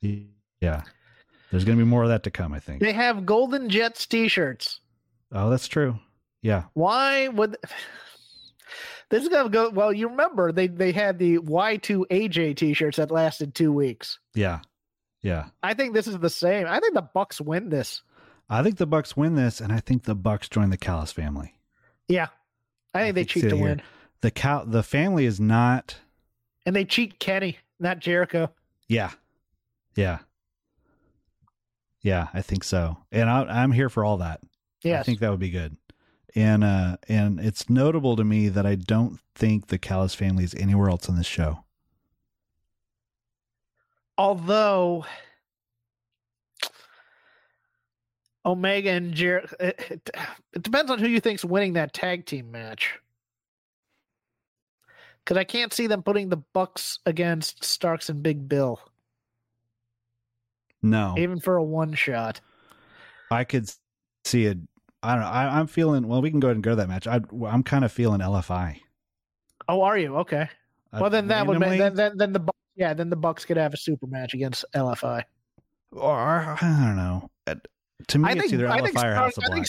[0.00, 0.82] Yeah.
[1.50, 2.80] There's going to be more of that to come, I think.
[2.80, 4.80] They have Golden Jets T-shirts.
[5.32, 5.98] Oh, that's true.
[6.42, 6.64] Yeah.
[6.74, 7.56] Why would
[9.10, 9.70] this is gonna go?
[9.70, 14.18] Well, you remember they they had the Y two AJ T-shirts that lasted two weeks.
[14.34, 14.60] Yeah.
[15.22, 15.46] Yeah.
[15.62, 16.66] I think this is the same.
[16.66, 18.02] I think the Bucks win this.
[18.48, 21.54] I think the Bucks win this and I think the Bucks join the Callis family.
[22.08, 22.28] Yeah,
[22.92, 23.82] I think I they think cheat to win,
[24.20, 25.96] The cow, the family is not
[26.66, 28.50] and they cheat Kenny, not Jericho.
[28.88, 29.10] Yeah.
[29.96, 30.18] Yeah.
[32.02, 32.98] Yeah, I think so.
[33.10, 34.40] And I, I'm here for all that.
[34.82, 35.74] Yeah, I think that would be good.
[36.34, 40.54] And uh and it's notable to me that I don't think the Callis family is
[40.54, 41.64] anywhere else on this show.
[44.18, 45.04] although
[48.46, 50.10] Omega and Jericho, it, it,
[50.52, 52.98] it depends on who you think's winning that tag team match.
[55.24, 58.78] Because I can't see them putting the Bucks against Starks and Big Bill,
[60.82, 62.42] No, even for a one shot.
[63.30, 63.70] I could
[64.24, 64.58] see it.
[65.04, 65.28] I don't know.
[65.28, 66.08] I, I'm feeling.
[66.08, 67.06] Well, we can go ahead and go to that match.
[67.06, 68.80] I, I'm kind of feeling LFI.
[69.68, 70.48] Oh, are you okay?
[70.92, 72.40] I- Well, then that would make then, then then the
[72.76, 75.22] yeah then the Bucks could have a super match against LFI.
[75.92, 77.30] or I don't know.
[77.46, 77.54] Uh,
[78.08, 79.66] To me, I it's think- either I think LFI or House of Black.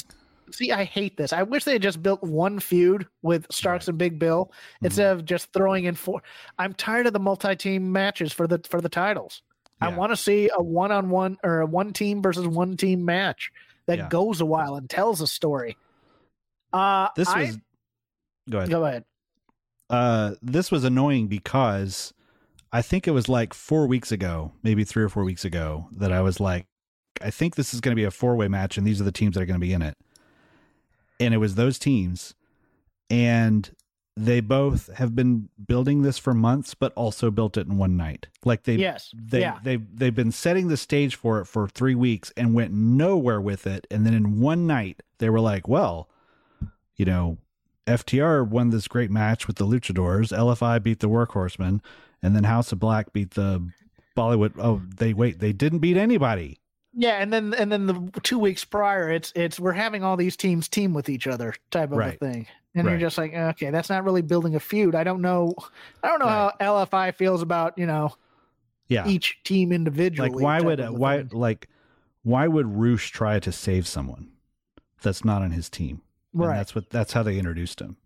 [0.52, 1.34] See, I hate this.
[1.34, 3.89] I wish they had just built one feud with Starks Right.
[3.89, 4.45] and Big Bill
[4.82, 4.86] Mhm.
[4.86, 6.21] instead of just throwing in four.
[6.60, 9.41] I'm tired of the multi-team matches for the for the titles.
[9.82, 13.52] I want to see a one-on-one or a one team versus one team match
[13.88, 14.10] that Yeah.
[14.10, 15.78] goes a while and tells a story.
[16.74, 17.58] Uh, This I- was.
[18.50, 18.69] Go ahead.
[18.69, 19.06] go ahead.
[19.89, 22.13] uh, this was annoying because
[22.74, 26.12] I think it was like four weeks ago, maybe three or four weeks ago, that
[26.12, 26.65] I was like,
[27.21, 29.12] I think this is going to be a four way match, and these are the
[29.12, 29.95] teams that are going to be in it.
[31.19, 32.36] And it was those teams,
[33.10, 33.71] and
[34.17, 38.28] they both have been building this for months, but also built it in one night.
[38.45, 39.12] Like they, Yes.
[39.13, 39.60] they, yeah.
[39.63, 43.67] they, they've been setting the stage for it for three weeks and went nowhere with
[43.67, 46.10] it, and then in one night they were like, well.
[46.95, 47.38] you know,
[47.88, 50.32] FTR won this great match with the Luchadors.
[50.36, 51.82] LFI beat the Workhorsemen,
[52.23, 53.69] and then House of Black beat the
[54.17, 54.54] Bollywood.
[54.58, 56.60] Oh, they wait, they didn't beat anybody.
[56.93, 60.38] Yeah, and then and then the two weeks prior, it's it's we're having all these
[60.38, 62.15] teams team with each other type of Right.
[62.15, 62.92] a thing, and Right.
[62.92, 64.94] you're just like, okay, that's not really building a feud.
[64.96, 65.56] I don't know,
[66.04, 68.14] I don't know how LFI feels about you know
[68.88, 70.30] Yeah, each team individually.
[70.30, 71.30] like why would why thing.
[71.32, 71.70] like
[72.24, 74.30] why would Rush try to save someone
[75.02, 76.02] that's not on his team?
[76.34, 76.58] And right?
[76.58, 77.98] that's what that's how they introduced him.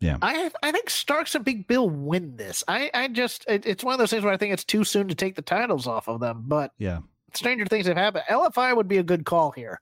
[0.00, 0.18] Yeah.
[0.20, 2.64] I I think Starks and Big Bill win this.
[2.66, 5.08] I I just it, it's one of those things where I think it's too soon
[5.08, 6.44] to take the titles off of them.
[6.46, 7.00] But Yeah.
[7.34, 8.24] stranger things have happened.
[8.28, 9.80] LFI would be a good call here.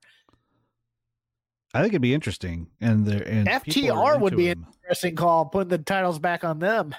[1.72, 4.66] I think it'd be interesting, and there and FTR would be him.
[4.82, 6.94] Interesting call, putting the titles back on them.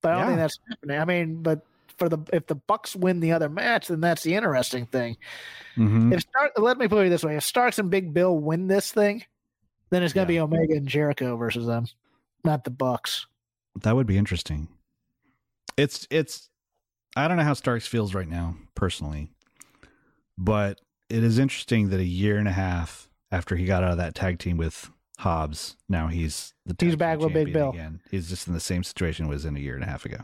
[0.00, 0.98] But I don't think that's happening.
[0.98, 1.60] I mean, but
[1.98, 5.16] for the if the Bucks win the other match, then that's the interesting thing.
[5.76, 6.14] Mhm.
[6.14, 8.92] If Stark, let me put it this way: if Starks and Big Bill win this
[8.92, 9.24] thing,
[9.90, 11.86] then it's gonna be Omega and Jericho versus them,
[12.44, 13.26] not the Bucks.
[13.82, 14.68] That would be interesting.
[15.76, 16.48] It's it's
[17.14, 19.30] I don't know how Starks feels right now personally,
[20.38, 23.98] but it is interesting that a year and a half after he got out of
[23.98, 27.70] that tag team with Hobbs, now he's the tag He's team back with Big Bill.
[27.70, 28.00] again.
[28.10, 30.18] He's just in the same situation he was in a year and a half ago.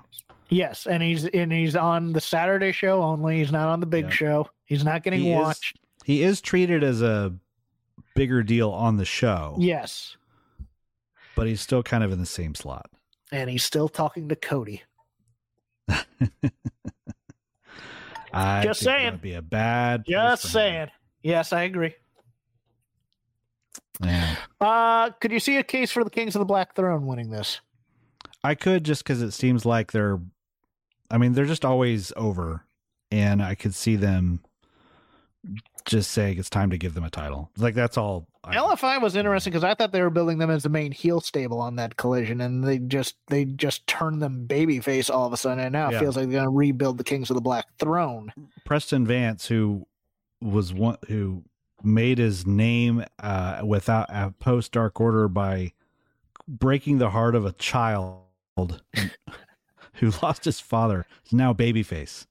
[0.49, 3.39] Yes, and he's and he's on the Saturday show only.
[3.39, 4.11] He's not on the big Yeah.
[4.11, 4.49] show.
[4.67, 5.79] He's not getting He is- watched.
[6.05, 7.33] He is treated as a
[8.15, 10.17] bigger deal on the show, Yes,
[11.37, 12.91] but he's still kind of in the same slot.
[13.31, 14.83] and he's still talking to Cody.
[18.35, 19.13] I Just saying.
[19.13, 20.05] would be a bad.
[20.07, 20.89] Just saying.
[21.23, 21.95] Yes, I agree.
[24.03, 24.37] Yeah.
[24.61, 27.61] Uh, could you see a case for the Kings of the Black Throne winning this?
[28.45, 30.19] I could just because it seems like they're,
[31.11, 32.65] I mean, they're just always over,
[33.11, 34.41] and I could see them
[35.85, 37.51] just saying it's time to give them a title.
[37.59, 38.29] Like that's all.
[38.45, 41.21] I, LFI was interesting because I thought they were building them as the main heel
[41.21, 45.37] stable on that collision, and they just they just turned them babyface all of a
[45.37, 46.01] sudden, and now it Yeah.
[46.01, 48.33] feels like they're going to rebuild the Kings of the Black Throne.
[48.65, 49.87] Preston Vance, who
[50.41, 51.45] was one who
[51.85, 55.73] made his name uh, without a post Dark Order by
[56.47, 58.23] breaking the heart of a child
[59.95, 62.27] who lost his father, is now babyface.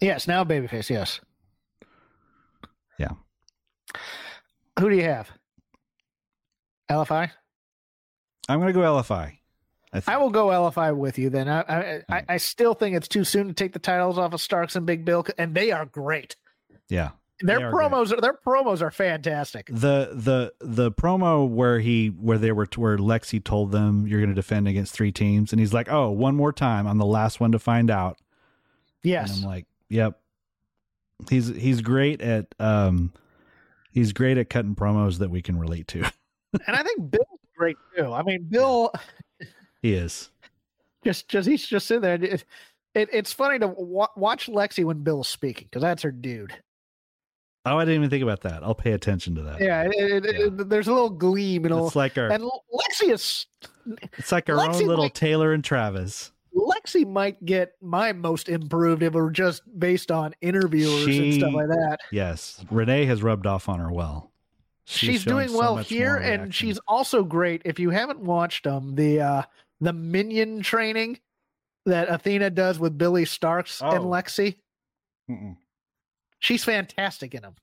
[0.00, 0.90] Yes, now babyface.
[0.90, 1.20] Yes.
[2.98, 3.12] Yeah.
[4.78, 5.30] Who do you have?
[6.90, 7.30] LFI.
[8.48, 9.38] I'm gonna go LFI.
[9.92, 10.02] I.
[10.06, 11.30] I will go LFI with you.
[11.30, 14.32] Then I I, I I still think it's too soon to take the titles off
[14.34, 16.36] of Starks and Big Bill, and they are great.
[16.88, 17.10] yeah.
[17.40, 19.66] Their promos are their promos are fantastic.
[19.66, 24.30] the the the promo where he where they were where Lexy told them you're going
[24.30, 27.38] to defend against three teams and he's like oh one more time I'm the last
[27.38, 28.18] one to find out
[29.02, 29.34] Yes.
[29.36, 30.18] and I'm like yep
[31.28, 33.12] he's he's great at um
[33.92, 36.00] he's great at cutting promos that we can relate to
[36.66, 38.12] and I think Bill's great too.
[38.12, 38.92] I mean, Bill
[39.82, 40.30] he is
[41.04, 42.14] just just he's just sitting there.
[42.14, 42.44] It,
[42.94, 46.54] it, it's funny to wa- watch Lexy when Bill's speaking because that's her dude.
[47.66, 50.26] Oh I didn't even think about that I'll pay attention to that Yeah, it, it,
[50.26, 53.46] it- there's a little gleam and a it's like our and Lexy is
[54.16, 58.48] it's like our Lexy own little might- Taylor and Travis Lexy might get my most
[58.48, 61.98] improved if were just based on interviewers and stuff like that.
[62.12, 64.30] yes Renee has rubbed off on her well
[64.88, 67.62] She's, showing doing so well here, and she's also great.
[67.64, 69.42] If you haven't watched them, the uh
[69.80, 71.18] the minion training
[71.86, 74.06] that Athena does with Billy Starks and Oh.
[74.06, 74.54] Lexy,
[75.28, 75.56] Mm-mm.
[76.38, 77.54] She's fantastic in them.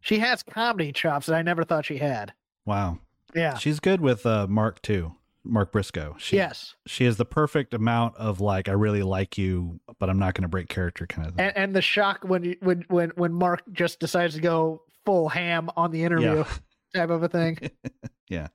[0.00, 2.32] She has comedy chops that I never thought she had.
[2.66, 2.98] wow
[3.34, 3.56] Yeah.
[3.56, 5.12] She's good with uh, Mark too.
[5.44, 6.16] Mark Briscoe.
[6.18, 6.74] She, yes.
[6.86, 10.42] She has the perfect amount of like, I really like you, but I'm not going
[10.42, 11.46] to break character kind of thing.
[11.46, 15.28] And, and the shock when you, when when when Mark just decides to go full
[15.28, 16.46] ham on the interview yeah,
[16.94, 17.58] type of a thing.
[18.26, 18.48] Yeah.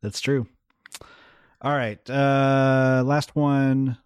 [0.00, 0.46] That's true.
[1.60, 1.98] All right.
[2.08, 3.98] Uh, last one.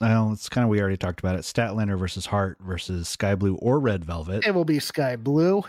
[0.00, 1.42] Well, it's kind of, we already talked about it.
[1.42, 4.46] Statlander versus Hart versus Skye Blue or Red Velvet.
[4.46, 5.62] It will be Skye Blue.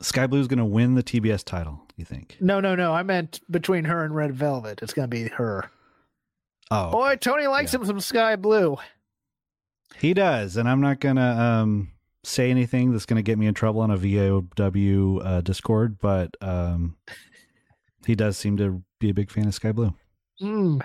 [0.00, 2.36] Skye Blue's going to win the TBS title, you think?
[2.40, 2.92] No, no, no.
[2.94, 4.78] I meant between her and Red Velvet.
[4.82, 5.68] It's going to be her.
[6.70, 7.80] Oh, Boy, Tony likes Yeah.
[7.80, 8.76] him some Skye Blue.
[9.96, 10.56] he does.
[10.56, 11.90] And I'm not going to um,
[12.22, 16.36] say anything that's going to get me in trouble on a VOW uh, Discord, but
[16.40, 16.96] um,
[18.06, 19.92] he does seem to be a big fan of Skye Blue.
[20.40, 20.80] Mm.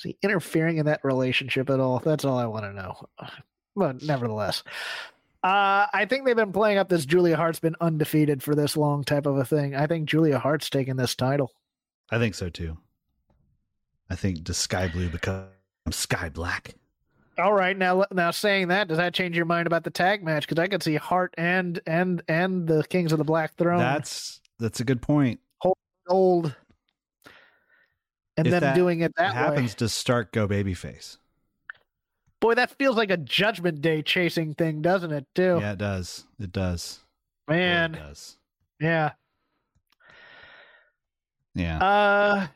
[0.00, 1.98] Is he interfering in that relationship at all?
[1.98, 3.06] That's all I want to know.
[3.76, 4.62] But nevertheless,
[5.44, 9.04] uh, I think they've been playing up this Julia Hart's been undefeated for this long
[9.04, 9.74] type of a thing.
[9.74, 11.52] I think Julia Hart's taking this title.
[12.10, 12.78] I think so too.
[14.08, 15.46] I think does Skye Blue become
[15.90, 16.74] Sky Black?
[17.38, 20.48] All right, now now saying that, does that change your mind about the tag match?
[20.48, 23.78] Because I could see Hart and and and the Kings of the Black Throne.
[23.78, 25.40] That's That's a good point.
[25.58, 25.76] Hold
[26.08, 26.56] old.
[28.36, 29.38] And If doing it that way.
[29.40, 31.18] happens to Stark go babyface.
[32.40, 35.26] Boy, that feels like a Judgment Day chasing thing, doesn't it?
[35.34, 36.24] Too Yeah, it does.
[36.38, 37.00] It does.
[37.48, 37.94] Man.
[37.94, 38.38] it does.
[38.80, 39.12] Yeah.
[41.54, 41.78] Yeah.
[41.84, 42.46] Uh,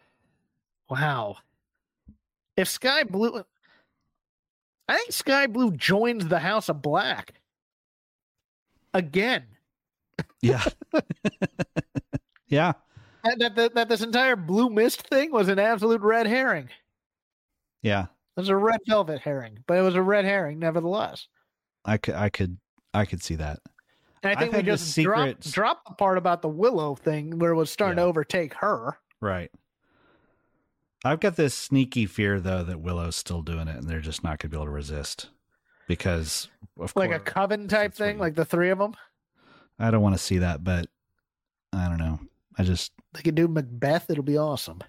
[0.88, 1.36] wow.
[2.56, 3.44] If Skye Blue,
[4.88, 7.34] I think Skye Blue joins the House of Black
[8.94, 9.44] again.
[10.40, 10.64] yeah.
[12.46, 12.72] yeah.
[13.24, 16.68] That, that, that, this entire Blue Mist thing was an absolute red herring.
[17.82, 18.04] Yeah.
[18.36, 21.28] It was a red velvet herring, but it was a red herring nevertheless.
[21.84, 22.58] I could I could
[22.92, 23.60] I could see that.
[24.22, 26.94] And I I've think we had the just dropped, dropped the part about the Willow
[26.94, 28.04] thing where it was starting Yeah.
[28.04, 28.98] to overtake her.
[29.20, 29.50] Right.
[31.04, 34.38] I've got this sneaky fear though that Willow's still doing it and they're just not
[34.38, 35.28] gonna be able to resist.
[35.86, 36.48] Because
[36.80, 38.94] of Like a coven type thing, like the three of them.
[39.78, 40.86] I don't want to see that, but
[41.72, 42.20] I don't know.
[42.58, 44.10] I just They could do Macbeth.
[44.10, 44.80] It'll be awesome.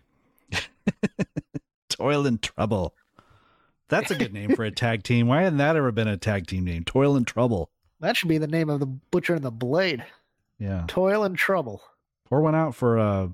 [1.89, 2.93] toil and trouble.
[3.87, 5.27] That's a good name for a tag team.
[5.27, 6.83] Why hadn't that ever been a tag team name?
[6.83, 7.69] Toil and trouble.
[7.99, 10.03] That should be the name of the Butcher and the Blade.
[10.59, 10.85] Yeah.
[10.87, 11.81] Toil and Trouble.
[12.27, 13.27] Pour one out for uh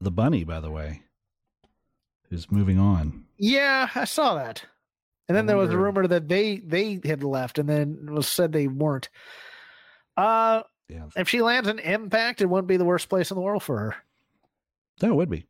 [0.00, 1.02] the bunny, by the way.
[2.30, 3.24] Who's moving on.
[3.36, 4.64] Yeah, I saw that.
[5.28, 8.10] And then I there was a rumor that they they had left, and then it
[8.10, 9.08] was said they weren't.
[10.16, 10.62] Uh,
[10.92, 11.06] Yeah.
[11.16, 13.78] if she lands an Impact, it wouldn't be the worst place in the world for
[13.78, 13.96] her.
[15.00, 15.46] That would be.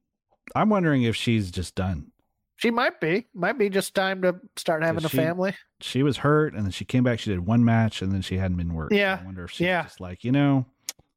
[0.55, 2.13] I'm wondering if she's just done.
[2.57, 5.55] She might be, might be just time to start having a she- family.
[5.81, 8.39] She was hurt and then she came back, she did one match and then she
[8.39, 8.93] hadn't been worked.
[8.93, 9.83] Yeah, I wonder if she's yeah.
[9.83, 10.65] just like, you know,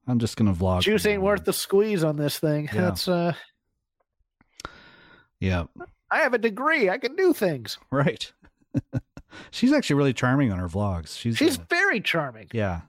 [0.08, 0.82] I'm just gonna vlog.
[0.82, 2.68] Juice ain't worth the squeeze on this thing.
[2.74, 2.82] Yeah.
[2.82, 3.34] That's uh,
[5.40, 5.66] Yeah.
[6.10, 6.90] I have a degree.
[6.90, 7.78] I can do things.
[7.92, 8.32] Right.
[9.52, 11.18] she's actually really charming on her vlogs.
[11.18, 12.48] She's She's uh, very charming.
[12.54, 12.82] yeah.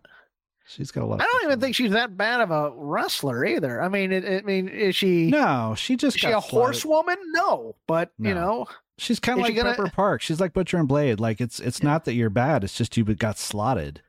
[0.68, 3.80] She's got a lot I don't even think she's that bad of a wrestler either.
[3.80, 5.30] I mean, it, I mean, is she?
[5.30, 7.16] No, she just Is she a horsewoman?
[7.32, 8.66] No, but you know,
[8.98, 10.22] She's kind of like she gonna- Pepper Park.
[10.22, 11.20] She's like Butcher and Blade.
[11.20, 12.64] Like it's it's not that you're bad.
[12.64, 14.00] It's just you got slotted.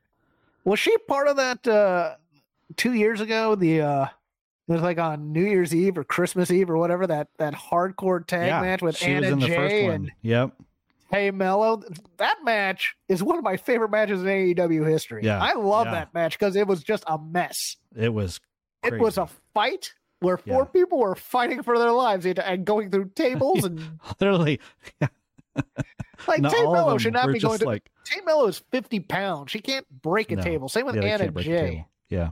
[0.63, 2.15] was she part of that uh
[2.75, 3.53] two years ago?
[3.55, 4.05] The uh
[4.67, 8.25] it was like on New Year's Eve or Christmas Eve or whatever that that hardcore
[8.25, 9.93] tag yeah, match with she Anna was in the first Jay one.
[9.93, 10.51] and Yep.
[11.11, 11.81] Tay Melo.
[12.17, 15.23] That match is one of my favorite matches in AEW history.
[15.23, 15.91] Yeah, I love yeah.
[15.93, 17.77] that match because it was just a mess.
[17.95, 18.39] It was.
[18.83, 20.81] It was a fight where four Yeah.
[20.81, 24.59] people were fighting for their lives and- going through tables and literally.
[26.27, 29.51] like not Tay Melo should not be going to like Tay Melo is 50 pounds.
[29.51, 30.41] She can't break a No.
[30.43, 30.69] table.
[30.69, 31.85] Same with yeah, Anna can't break the Jay.
[32.09, 32.29] Yeah.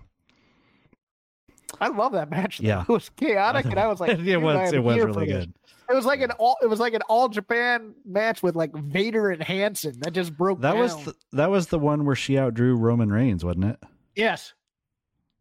[1.82, 2.60] I love that match.
[2.60, 2.82] Yeah.
[2.82, 5.54] It was chaotic and I was like, it was it was really good.
[5.90, 9.30] It was like an all it was like an all Japan match with like Vader
[9.30, 10.80] and Hansen that just broke That down.
[10.82, 13.80] was the, that was the one where she outdrew Roman Reigns, wasn't it?
[14.16, 14.54] yes.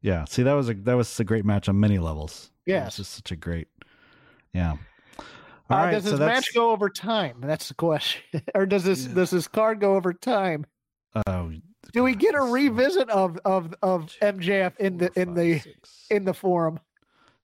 [0.02, 0.26] Yeah.
[0.26, 2.50] See, that was a that was a great match on many levels.
[2.66, 2.96] It was Yes.
[2.98, 3.68] just such a great.
[4.52, 4.72] Yeah.
[5.18, 5.22] Uh,
[5.70, 5.92] All right.
[5.92, 7.38] does so this that's match go over time?
[7.40, 8.20] That's the question.
[8.54, 9.14] or does this Yeah.
[9.14, 10.66] does this card go over time?
[11.26, 11.52] oh,
[11.92, 15.60] Do we get a revisit of of of MJF in the in the
[16.10, 16.80] in the forum?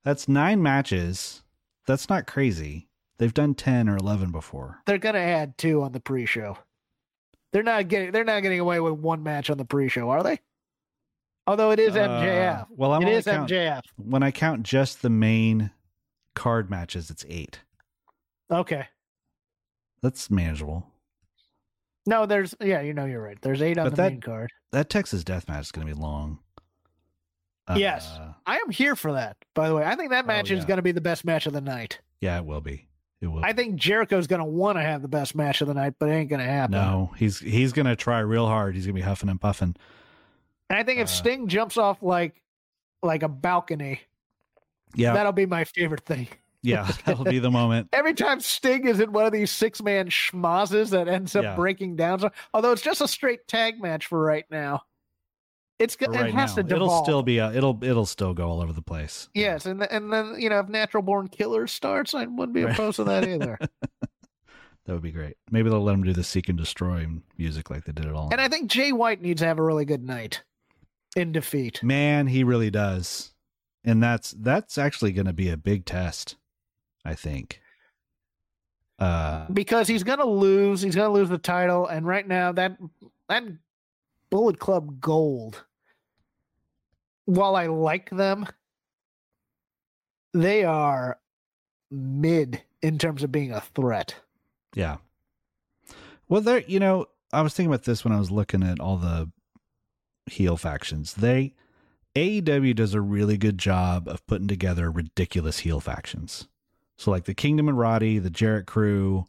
[0.05, 1.43] That's nine matches.
[1.87, 2.89] That's not crazy.
[3.19, 4.81] They've done ten or eleven before.
[4.87, 6.59] They're gonna add two on the pre-show.
[7.53, 10.41] They're not getting they're not getting away with one match on the pre-show, are they?
[11.47, 12.61] Although it is MJF.
[12.63, 13.83] Uh, well, I'm it only is count- MJF.
[13.97, 15.71] when I count just the main
[16.35, 17.61] card matches, it's eight.
[18.51, 18.87] Okay.
[20.03, 20.87] That's manageable.
[22.07, 23.39] No, there's yeah, you know you're right.
[23.43, 24.51] There's eight on But the that- main card.
[24.73, 26.39] That Texas Death match is going to be long.
[27.77, 28.09] Yes.
[28.19, 29.85] Uh, I am here for that, by the way.
[29.85, 32.01] I think that Oh, match is gonna be the best match of the night.
[32.21, 32.89] yeah, it will be.
[33.21, 33.45] It will.
[33.45, 36.13] I think Jericho's gonna want to have the best match of the night, but it
[36.15, 36.73] ain't gonna happen.
[36.73, 38.75] no, he's he's going to try real hard.
[38.75, 39.77] He's going to be huffing and puffing.
[40.69, 42.43] And I think if Uh, Sting jumps off like
[43.05, 44.01] like a balcony,
[44.97, 46.27] Yeah, that'll be my favorite thing.
[46.63, 47.89] Yeah, that'll be the moment.
[47.93, 51.57] Every time Sting is in one of these six man schmozzes that ends up Yeah.
[51.57, 54.83] breaking down, although it's just a straight tag match for right now,
[55.79, 56.57] it's For go- it has now.
[56.57, 56.91] to devolve.
[56.93, 59.29] It'll still be a, it'll it'll still go all over the place.
[59.35, 62.65] yes, and th- and then you know if Natural Born Killer starts, I wouldn't be
[62.65, 62.75] Right.
[62.75, 63.59] opposed to that either.
[64.87, 65.37] That would be great.
[65.51, 67.07] Maybe they'll let him do the seek and destroy
[67.37, 68.31] music like they did it all.
[68.33, 70.43] and I think Jay White needs to have a really good night
[71.15, 71.81] in defeat.
[71.83, 73.33] Man, he really does.
[73.85, 76.37] And that's that's actually going to be a big test,
[77.05, 77.61] I think.
[78.99, 80.83] Uh because he's gonna lose.
[80.83, 82.77] He's gonna lose the title, and right now that
[83.29, 83.45] that
[84.31, 85.65] Bullet Club Gold,
[87.25, 88.47] while I like them,
[90.35, 91.19] they are
[91.91, 94.15] mid in terms of being a threat.
[94.75, 94.99] yeah.
[96.29, 98.97] Well, there you know, I was thinking about this when I was looking at all
[98.97, 99.31] the
[100.27, 101.15] heel factions.
[101.15, 101.55] They
[102.15, 106.47] AEW does a really good job of putting together ridiculous heel factions.
[107.01, 109.25] So like the Kingdom and Roddy, the Jarrett Crew,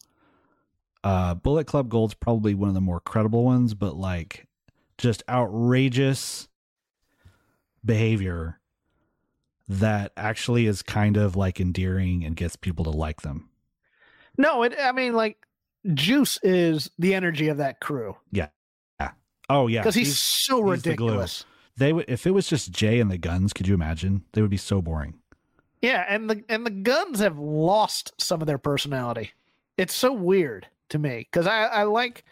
[1.06, 4.46] uh, Bullet Club Gold's probably one of the more credible ones, but like
[4.98, 6.50] just outrageous
[7.86, 8.60] behavior
[9.70, 13.50] that actually is kind of like endearing and gets people to like them.
[14.38, 14.76] No, it.
[14.78, 15.38] I mean, like
[15.94, 18.50] Juice is the energy of that crew Yeah.
[19.00, 19.12] yeah.
[19.50, 21.08] Oh yeah, because he's, so he's the glue.
[21.08, 21.46] ridiculous.
[21.78, 23.54] they would if it was just Jay and the Gunns.
[23.54, 24.26] Could you imagine?
[24.34, 25.21] They would be so boring.
[25.82, 29.32] Yeah, and the and the Gunns have lost some of their personality.
[29.78, 32.24] It's so weird to me because I I like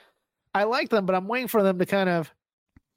[0.54, 2.32] I like them, but I'm waiting for them to kind of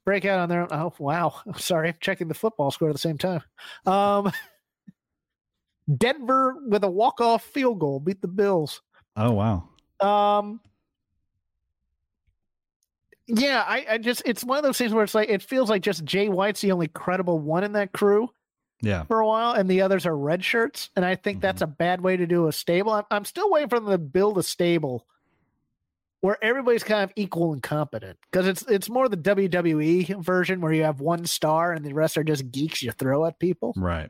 [0.05, 0.67] break out on their own.
[0.71, 3.41] Oh wow, I'm sorry, I'm checking the football score at the same time.
[3.85, 4.31] Um,
[5.97, 8.81] Denver with a walk off field goal beat the Bills.
[9.17, 9.69] Oh wow.
[9.99, 10.59] Um,
[13.25, 15.81] yeah, I, I just it's one of those things where it's like it feels like
[15.81, 18.29] just Jay White's the only credible one in that crew
[18.83, 19.03] Yeah.
[19.05, 21.71] for a while, and the others are red shirts, and I think that's mm-hmm.
[21.71, 22.91] a bad way to do a stable.
[22.91, 25.07] I'm, I'm still waiting for them to build a stable
[26.23, 30.71] where everybody's kind of equal and competent because it's it's more the WWE version where
[30.71, 33.73] you have one star and the rest are just geeks you throw at people.
[33.75, 34.09] Right.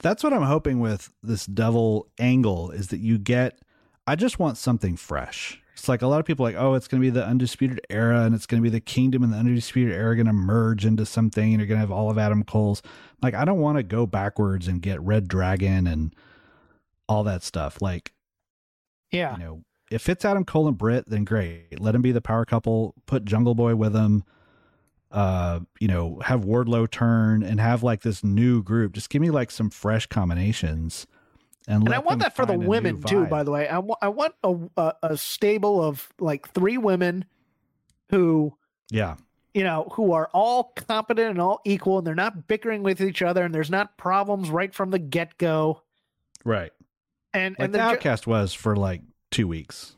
[0.00, 3.58] That's what I'm hoping with this devil angle is that you get
[4.06, 5.62] I just want something fresh.
[5.76, 7.80] It's like a lot of people are like, oh, it's going to be the undisputed
[7.90, 10.86] era and it's going to be the kingdom and the undisputed era going to merge
[10.86, 12.80] into something and you're going to have all of Adam Cole's.
[13.22, 16.14] Like, I don't want to go backwards and get Red Dragon and
[17.08, 17.82] all that stuff.
[17.82, 18.12] Like,
[19.12, 21.78] Yeah, you know, if it's Adam Cole and Britt, then great.
[21.78, 22.94] Let him be the power couple.
[23.04, 24.24] Put Jungle Boy with him.
[25.12, 28.94] Uh, you know, have Wardlow turn and have like this new group.
[28.94, 31.06] Just give me like some fresh combinations.
[31.68, 33.26] And, and I want that for the find a new women too.
[33.26, 37.24] By the way, I want a, a a stable of like three women
[38.10, 38.56] who
[38.90, 39.16] yeah,
[39.52, 43.20] you know, who are all competent and all equal, and they're not bickering with each
[43.22, 45.82] other, and there's not problems right from the get go.
[46.44, 46.72] right.
[47.34, 49.96] And Like and the they're ju- Outcast was for like two weeks.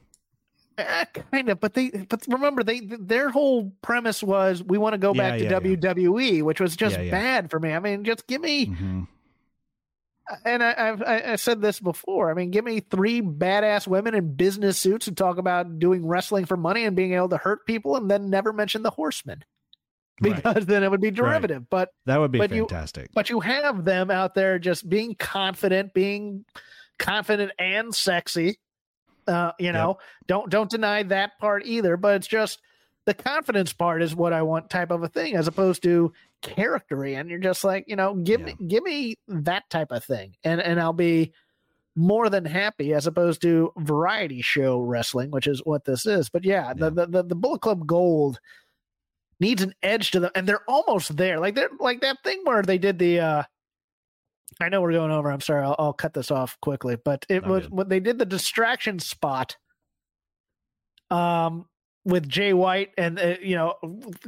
[0.79, 4.99] eh, kind of, but they, but remember, they their whole premise was we want to
[4.99, 5.77] go Yeah, back to yeah, yeah.
[5.77, 7.11] WWE, which was just Yeah, yeah.
[7.11, 7.73] bad for me.
[7.73, 9.03] I mean, just give me, hmm
[10.45, 12.31] and I, I've I, said this before.
[12.31, 16.45] I mean, give me three badass women in business suits who talk about doing wrestling
[16.45, 19.45] for money and being able to hurt people, and then never mention the Horsemen
[20.21, 20.35] Right.
[20.37, 21.71] because then it would be derivative.
[21.71, 23.11] But That would be But you- fantastic.
[23.15, 26.45] but you have them out there just being confident, being
[26.99, 28.59] confident and sexy.
[29.27, 31.97] Uh, you know, don't don't deny that part either.
[31.97, 32.61] But it's just
[33.05, 36.13] the confidence part is what I want type of a thing, as opposed to
[36.43, 37.19] charactery.
[37.19, 40.61] And you're just like, you know, give me give me that type of thing, and
[40.61, 41.33] and I'll be
[41.97, 46.29] more than happy as opposed to variety show wrestling, which is what this is.
[46.29, 46.75] But yeah, Yeah.
[46.75, 48.39] The, the the the Bullet Club Gold
[49.41, 51.39] needs an edge to them, and they're almost there.
[51.41, 53.21] Like they're like that thing where they did the.
[53.21, 53.43] uh
[54.61, 55.31] I know we're going over.
[55.31, 55.63] I'm sorry.
[55.65, 57.73] I'll, I'll cut this off quickly, but it No, was good.
[57.73, 59.57] when they did the distraction spot.
[61.11, 61.67] Um,
[62.09, 63.75] with Jay White, and uh, you know,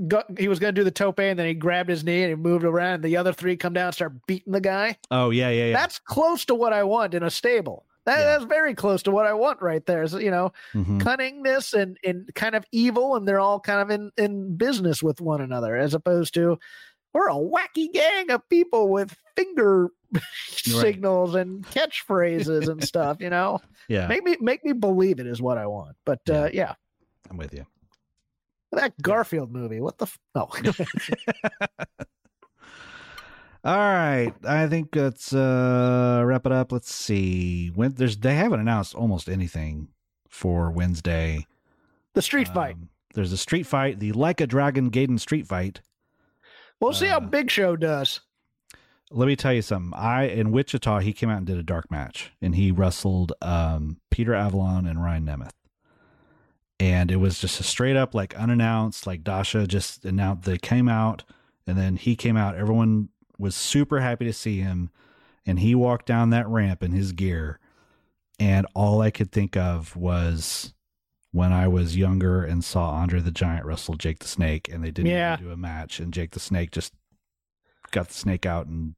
[0.07, 2.29] go, he was going to do the tope, and then he grabbed his knee and
[2.31, 4.97] he moved around, and the other three come down and start beating the guy.
[5.11, 5.73] Oh yeah, yeah, yeah.
[5.73, 7.87] That's close to what I want in a stable.
[8.07, 8.25] That, Yeah.
[8.27, 10.07] That's very close to what I want right there.
[10.07, 11.01] So, you know, Mhm.
[11.03, 15.21] cunningness and, and kind of evil, and they're all kind of in, in business with
[15.21, 16.59] one another, as opposed to
[17.13, 19.91] we're a wacky gang of people with finger
[20.49, 23.19] signals and catchphrases and stuff.
[23.21, 24.07] You know, yeah.
[24.07, 25.97] make me make me believe it is what I want.
[26.07, 26.75] But uh, yeah,
[27.31, 27.65] I'm with you.
[28.73, 29.81] that Garfield movie.
[29.81, 30.49] What the f- no?
[33.63, 36.73] All right, I think let's uh, wrap it up.
[36.73, 37.69] Let's see.
[37.69, 39.89] When there's they haven't announced almost anything
[40.29, 41.47] for Wednesday.
[42.15, 42.77] the street fight.
[42.77, 45.83] Um, there's a street fight, the Like a Dragon Gaiden street fight.
[46.81, 48.21] We'll see how uh, Big Show does.
[49.11, 49.93] Let me tell you something.
[49.95, 53.99] I in Wichita, he came out and did a dark match, and he wrestled um,
[54.11, 55.51] Peter Avalon and Ryan Nemeth.
[56.81, 60.89] And it was just a straight up like unannounced, like Dasha just announced they came
[60.89, 61.23] out,
[61.67, 62.55] and then he came out.
[62.57, 64.91] Everyone was super happy to see him,
[65.47, 67.59] and he walked down that ramp in his gear,
[68.39, 70.73] and all I could think of was
[71.33, 74.91] when I was younger and saw Andre the Giant wrestle Jake the Snake, and they
[74.91, 75.35] didn't Yeah.
[75.35, 76.93] even do a match, and Jake the Snake just
[77.93, 78.95] got the snake out and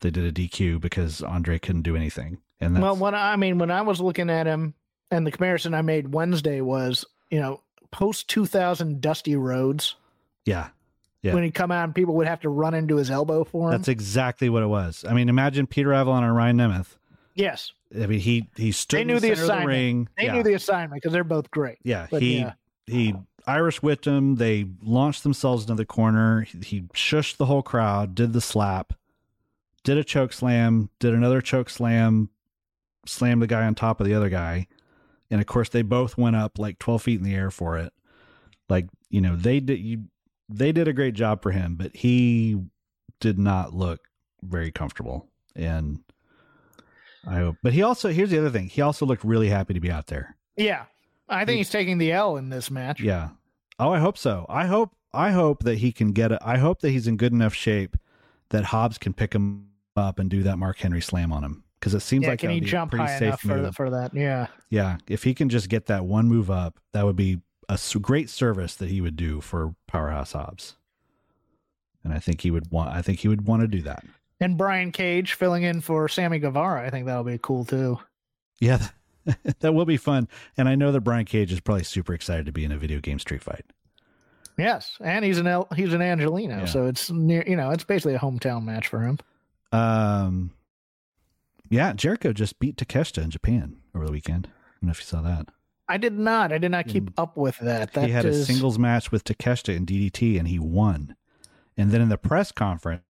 [0.00, 2.38] they did a DQ because Andre couldn't do anything.
[2.60, 4.74] And that's, Well, when I I mean, when I was looking at him,
[5.10, 9.96] and the comparison I made Wednesday was, you know, post two thousand Dusty Rhodes
[10.44, 10.68] yeah,
[11.22, 11.34] Yeah.
[11.34, 13.72] when he'd come out and people would have to run into his elbow for him.
[13.78, 15.04] that's exactly what it was.
[15.08, 16.96] I mean, imagine Peter Avalon or Ryan Nemeth.
[17.34, 19.68] yes, I mean, he he stood They in knew the the of the assignment.
[19.68, 20.08] ring.
[20.18, 20.32] they yeah.
[20.34, 21.78] knew the assignment because they're both great.
[21.84, 22.52] yeah, but he yeah.
[22.86, 23.14] he
[23.46, 24.34] Irish whipped him.
[24.36, 26.40] They launched themselves into the corner.
[26.42, 28.92] He, he shushed the whole crowd, did the slap,
[29.84, 32.28] did a choke slam, did another choke slam,
[33.06, 34.66] slammed the guy on top of the other guy.
[35.30, 37.92] And of course, they both went up like 12 feet in the air for it.
[38.68, 40.04] Like, you know, they did, you,
[40.48, 42.56] they did a great job for him, but he
[43.20, 44.00] did not look
[44.42, 45.28] very comfortable.
[45.54, 46.00] And
[47.26, 48.68] I hope, but he also, here's the other thing.
[48.68, 50.36] He also looked really happy to be out there.
[50.56, 50.84] Yeah.
[51.28, 53.00] I think he's taking the L in this match.
[53.00, 53.30] Yeah.
[53.78, 54.46] Oh, I hope so.
[54.48, 56.38] I hope I hope that he can get it.
[56.42, 57.96] I hope that he's in good enough shape
[58.50, 61.94] that Hobbs can pick him up and do that Mark Henry slam on him because
[61.94, 63.74] it seems Yeah, like can he would be a jump high safe enough for, move.
[63.76, 64.14] for that?
[64.14, 64.46] Yeah.
[64.70, 68.30] yeah, if he can just get that one move up, that would be a great
[68.30, 70.76] service that he would do for Powerhouse Hobbs.
[72.04, 72.90] And I think he would want.
[72.90, 74.04] I think he would want to do that.
[74.38, 76.86] And Brian Cage filling in for Sammy Guevara.
[76.86, 77.98] I think that'll be cool too.
[78.60, 78.86] Yeah,
[79.60, 80.28] that will be fun.
[80.56, 83.00] And I know that Brian Cage is probably super excited to be in a video
[83.00, 83.64] game street fight.
[84.58, 86.64] Yes, and he's an El, he's an Angeleno, Yeah.
[86.66, 87.44] so it's near.
[87.46, 89.18] You know, it's basically a hometown match for him.
[89.72, 90.50] Um,
[91.70, 94.46] yeah, Jericho just beat Takeshita in Japan over the weekend.
[94.48, 94.50] I
[94.80, 95.48] don't know if you saw that.
[95.88, 96.52] I did not.
[96.52, 97.92] I did not keep up with that.
[97.92, 101.14] That he had is- a singles match with Takeshita in DDT and he won.
[101.76, 103.02] And then in the press conference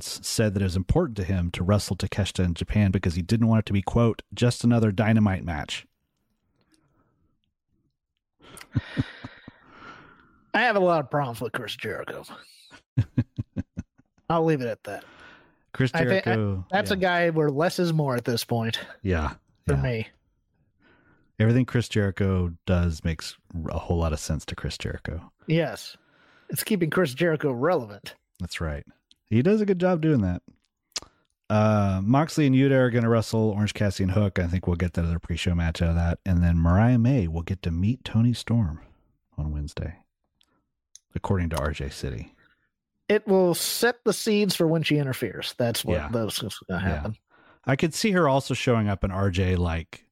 [0.00, 3.48] said that it was important to him to wrestle Takeshita in Japan because he didn't
[3.48, 5.86] want it to be quote just another dynamite match.
[10.54, 12.24] I have a lot of problems with Chris Jericho.
[14.30, 15.04] I'll leave it at that.
[15.72, 16.64] Chris Jericho.
[16.70, 19.34] That's yeah, a guy where less is more at this point Yeah.
[19.66, 19.82] for yeah.
[19.82, 20.06] me.
[21.38, 23.36] Everything Chris Jericho does makes
[23.68, 25.32] a whole lot of sense to Chris Jericho.
[25.46, 25.96] Yes,
[26.50, 28.14] it's keeping Chris Jericho relevant.
[28.38, 28.84] That's right.
[29.28, 30.42] He does a good job doing that.
[31.50, 34.38] Uh, Moxley and Yuta are going to wrestle Orange Cassidy and Hook.
[34.38, 37.28] I think we'll get that other pre-show match out of that, and then Mariah May
[37.28, 38.80] will get to meet Toni Storm
[39.36, 39.96] on Wednesday,
[41.14, 42.34] according to RJ City.
[43.12, 45.54] It will set the seeds for when she interferes.
[45.58, 46.08] That's what Yeah.
[46.10, 46.78] that's going to Yeah.
[46.80, 47.16] happen.
[47.66, 50.06] I could see her also showing up and RJ like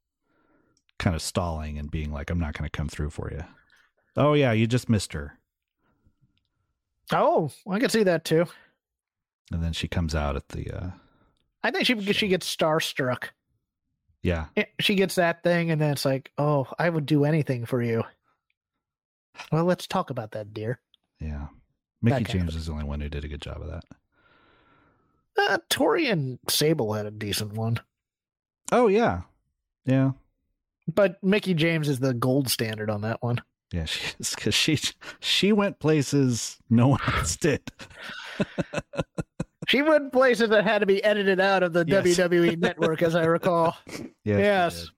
[0.99, 3.43] kind of stalling and being like, "I'm not going to come through for you."
[4.17, 5.39] Oh yeah, you just missed her,
[7.13, 8.47] Oh, I could see that too.
[9.53, 10.91] and then she comes out at the uh,
[11.63, 13.31] I think she she gets starstruck.
[14.23, 14.47] yeah.
[14.57, 17.83] Eh, She gets that thing, and then it's like, oh, I would do anything for
[17.83, 18.05] you.
[19.51, 20.81] Well, let's talk about that, dear.
[21.19, 21.49] Yeah.
[22.03, 23.85] Mickie That kind James is the only one who did a good job of that.
[25.39, 27.81] Uh, Tori and Sable had a decent one,
[28.73, 29.23] Oh yeah.
[29.87, 30.13] Yeah.
[30.93, 33.41] but Mickie James is the gold standard on that one.
[33.73, 34.79] Yeah, she is because she
[35.21, 37.63] she went places no one else did.
[39.69, 42.05] She went places that had to be edited out of the Yes.
[42.19, 43.77] WWE network, as I recall,
[44.25, 44.91] Yeah, she Yes.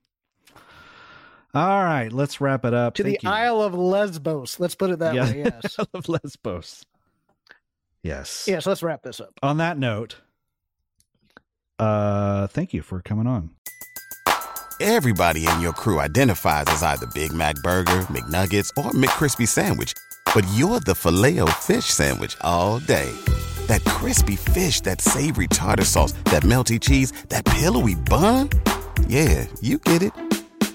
[1.53, 2.95] All right, let's wrap it up.
[2.95, 3.31] to Thank the you.
[3.33, 4.59] Isle of Lesbos.
[4.59, 5.25] Let's put it that Yeah.
[5.31, 5.43] way.
[5.45, 5.75] Yes.
[5.77, 6.83] Isle of Lesbos.
[8.03, 8.45] Yes.
[8.47, 8.65] yes.
[8.67, 9.39] Let's wrap this up.
[9.41, 10.17] On that note,
[11.79, 13.51] uh, thank you for coming on.
[14.81, 19.93] Everybody in your crew identifies as either Big Mac Burger, McNuggets, or McCrispy Sandwich.
[20.35, 23.11] But you're the filet fish Sandwich all day.
[23.67, 28.49] That crispy fish, that savory tartar sauce, that melty cheese, that pillowy bun.
[29.07, 30.11] Yeah, you get it.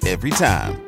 [0.07, 0.88] Every time.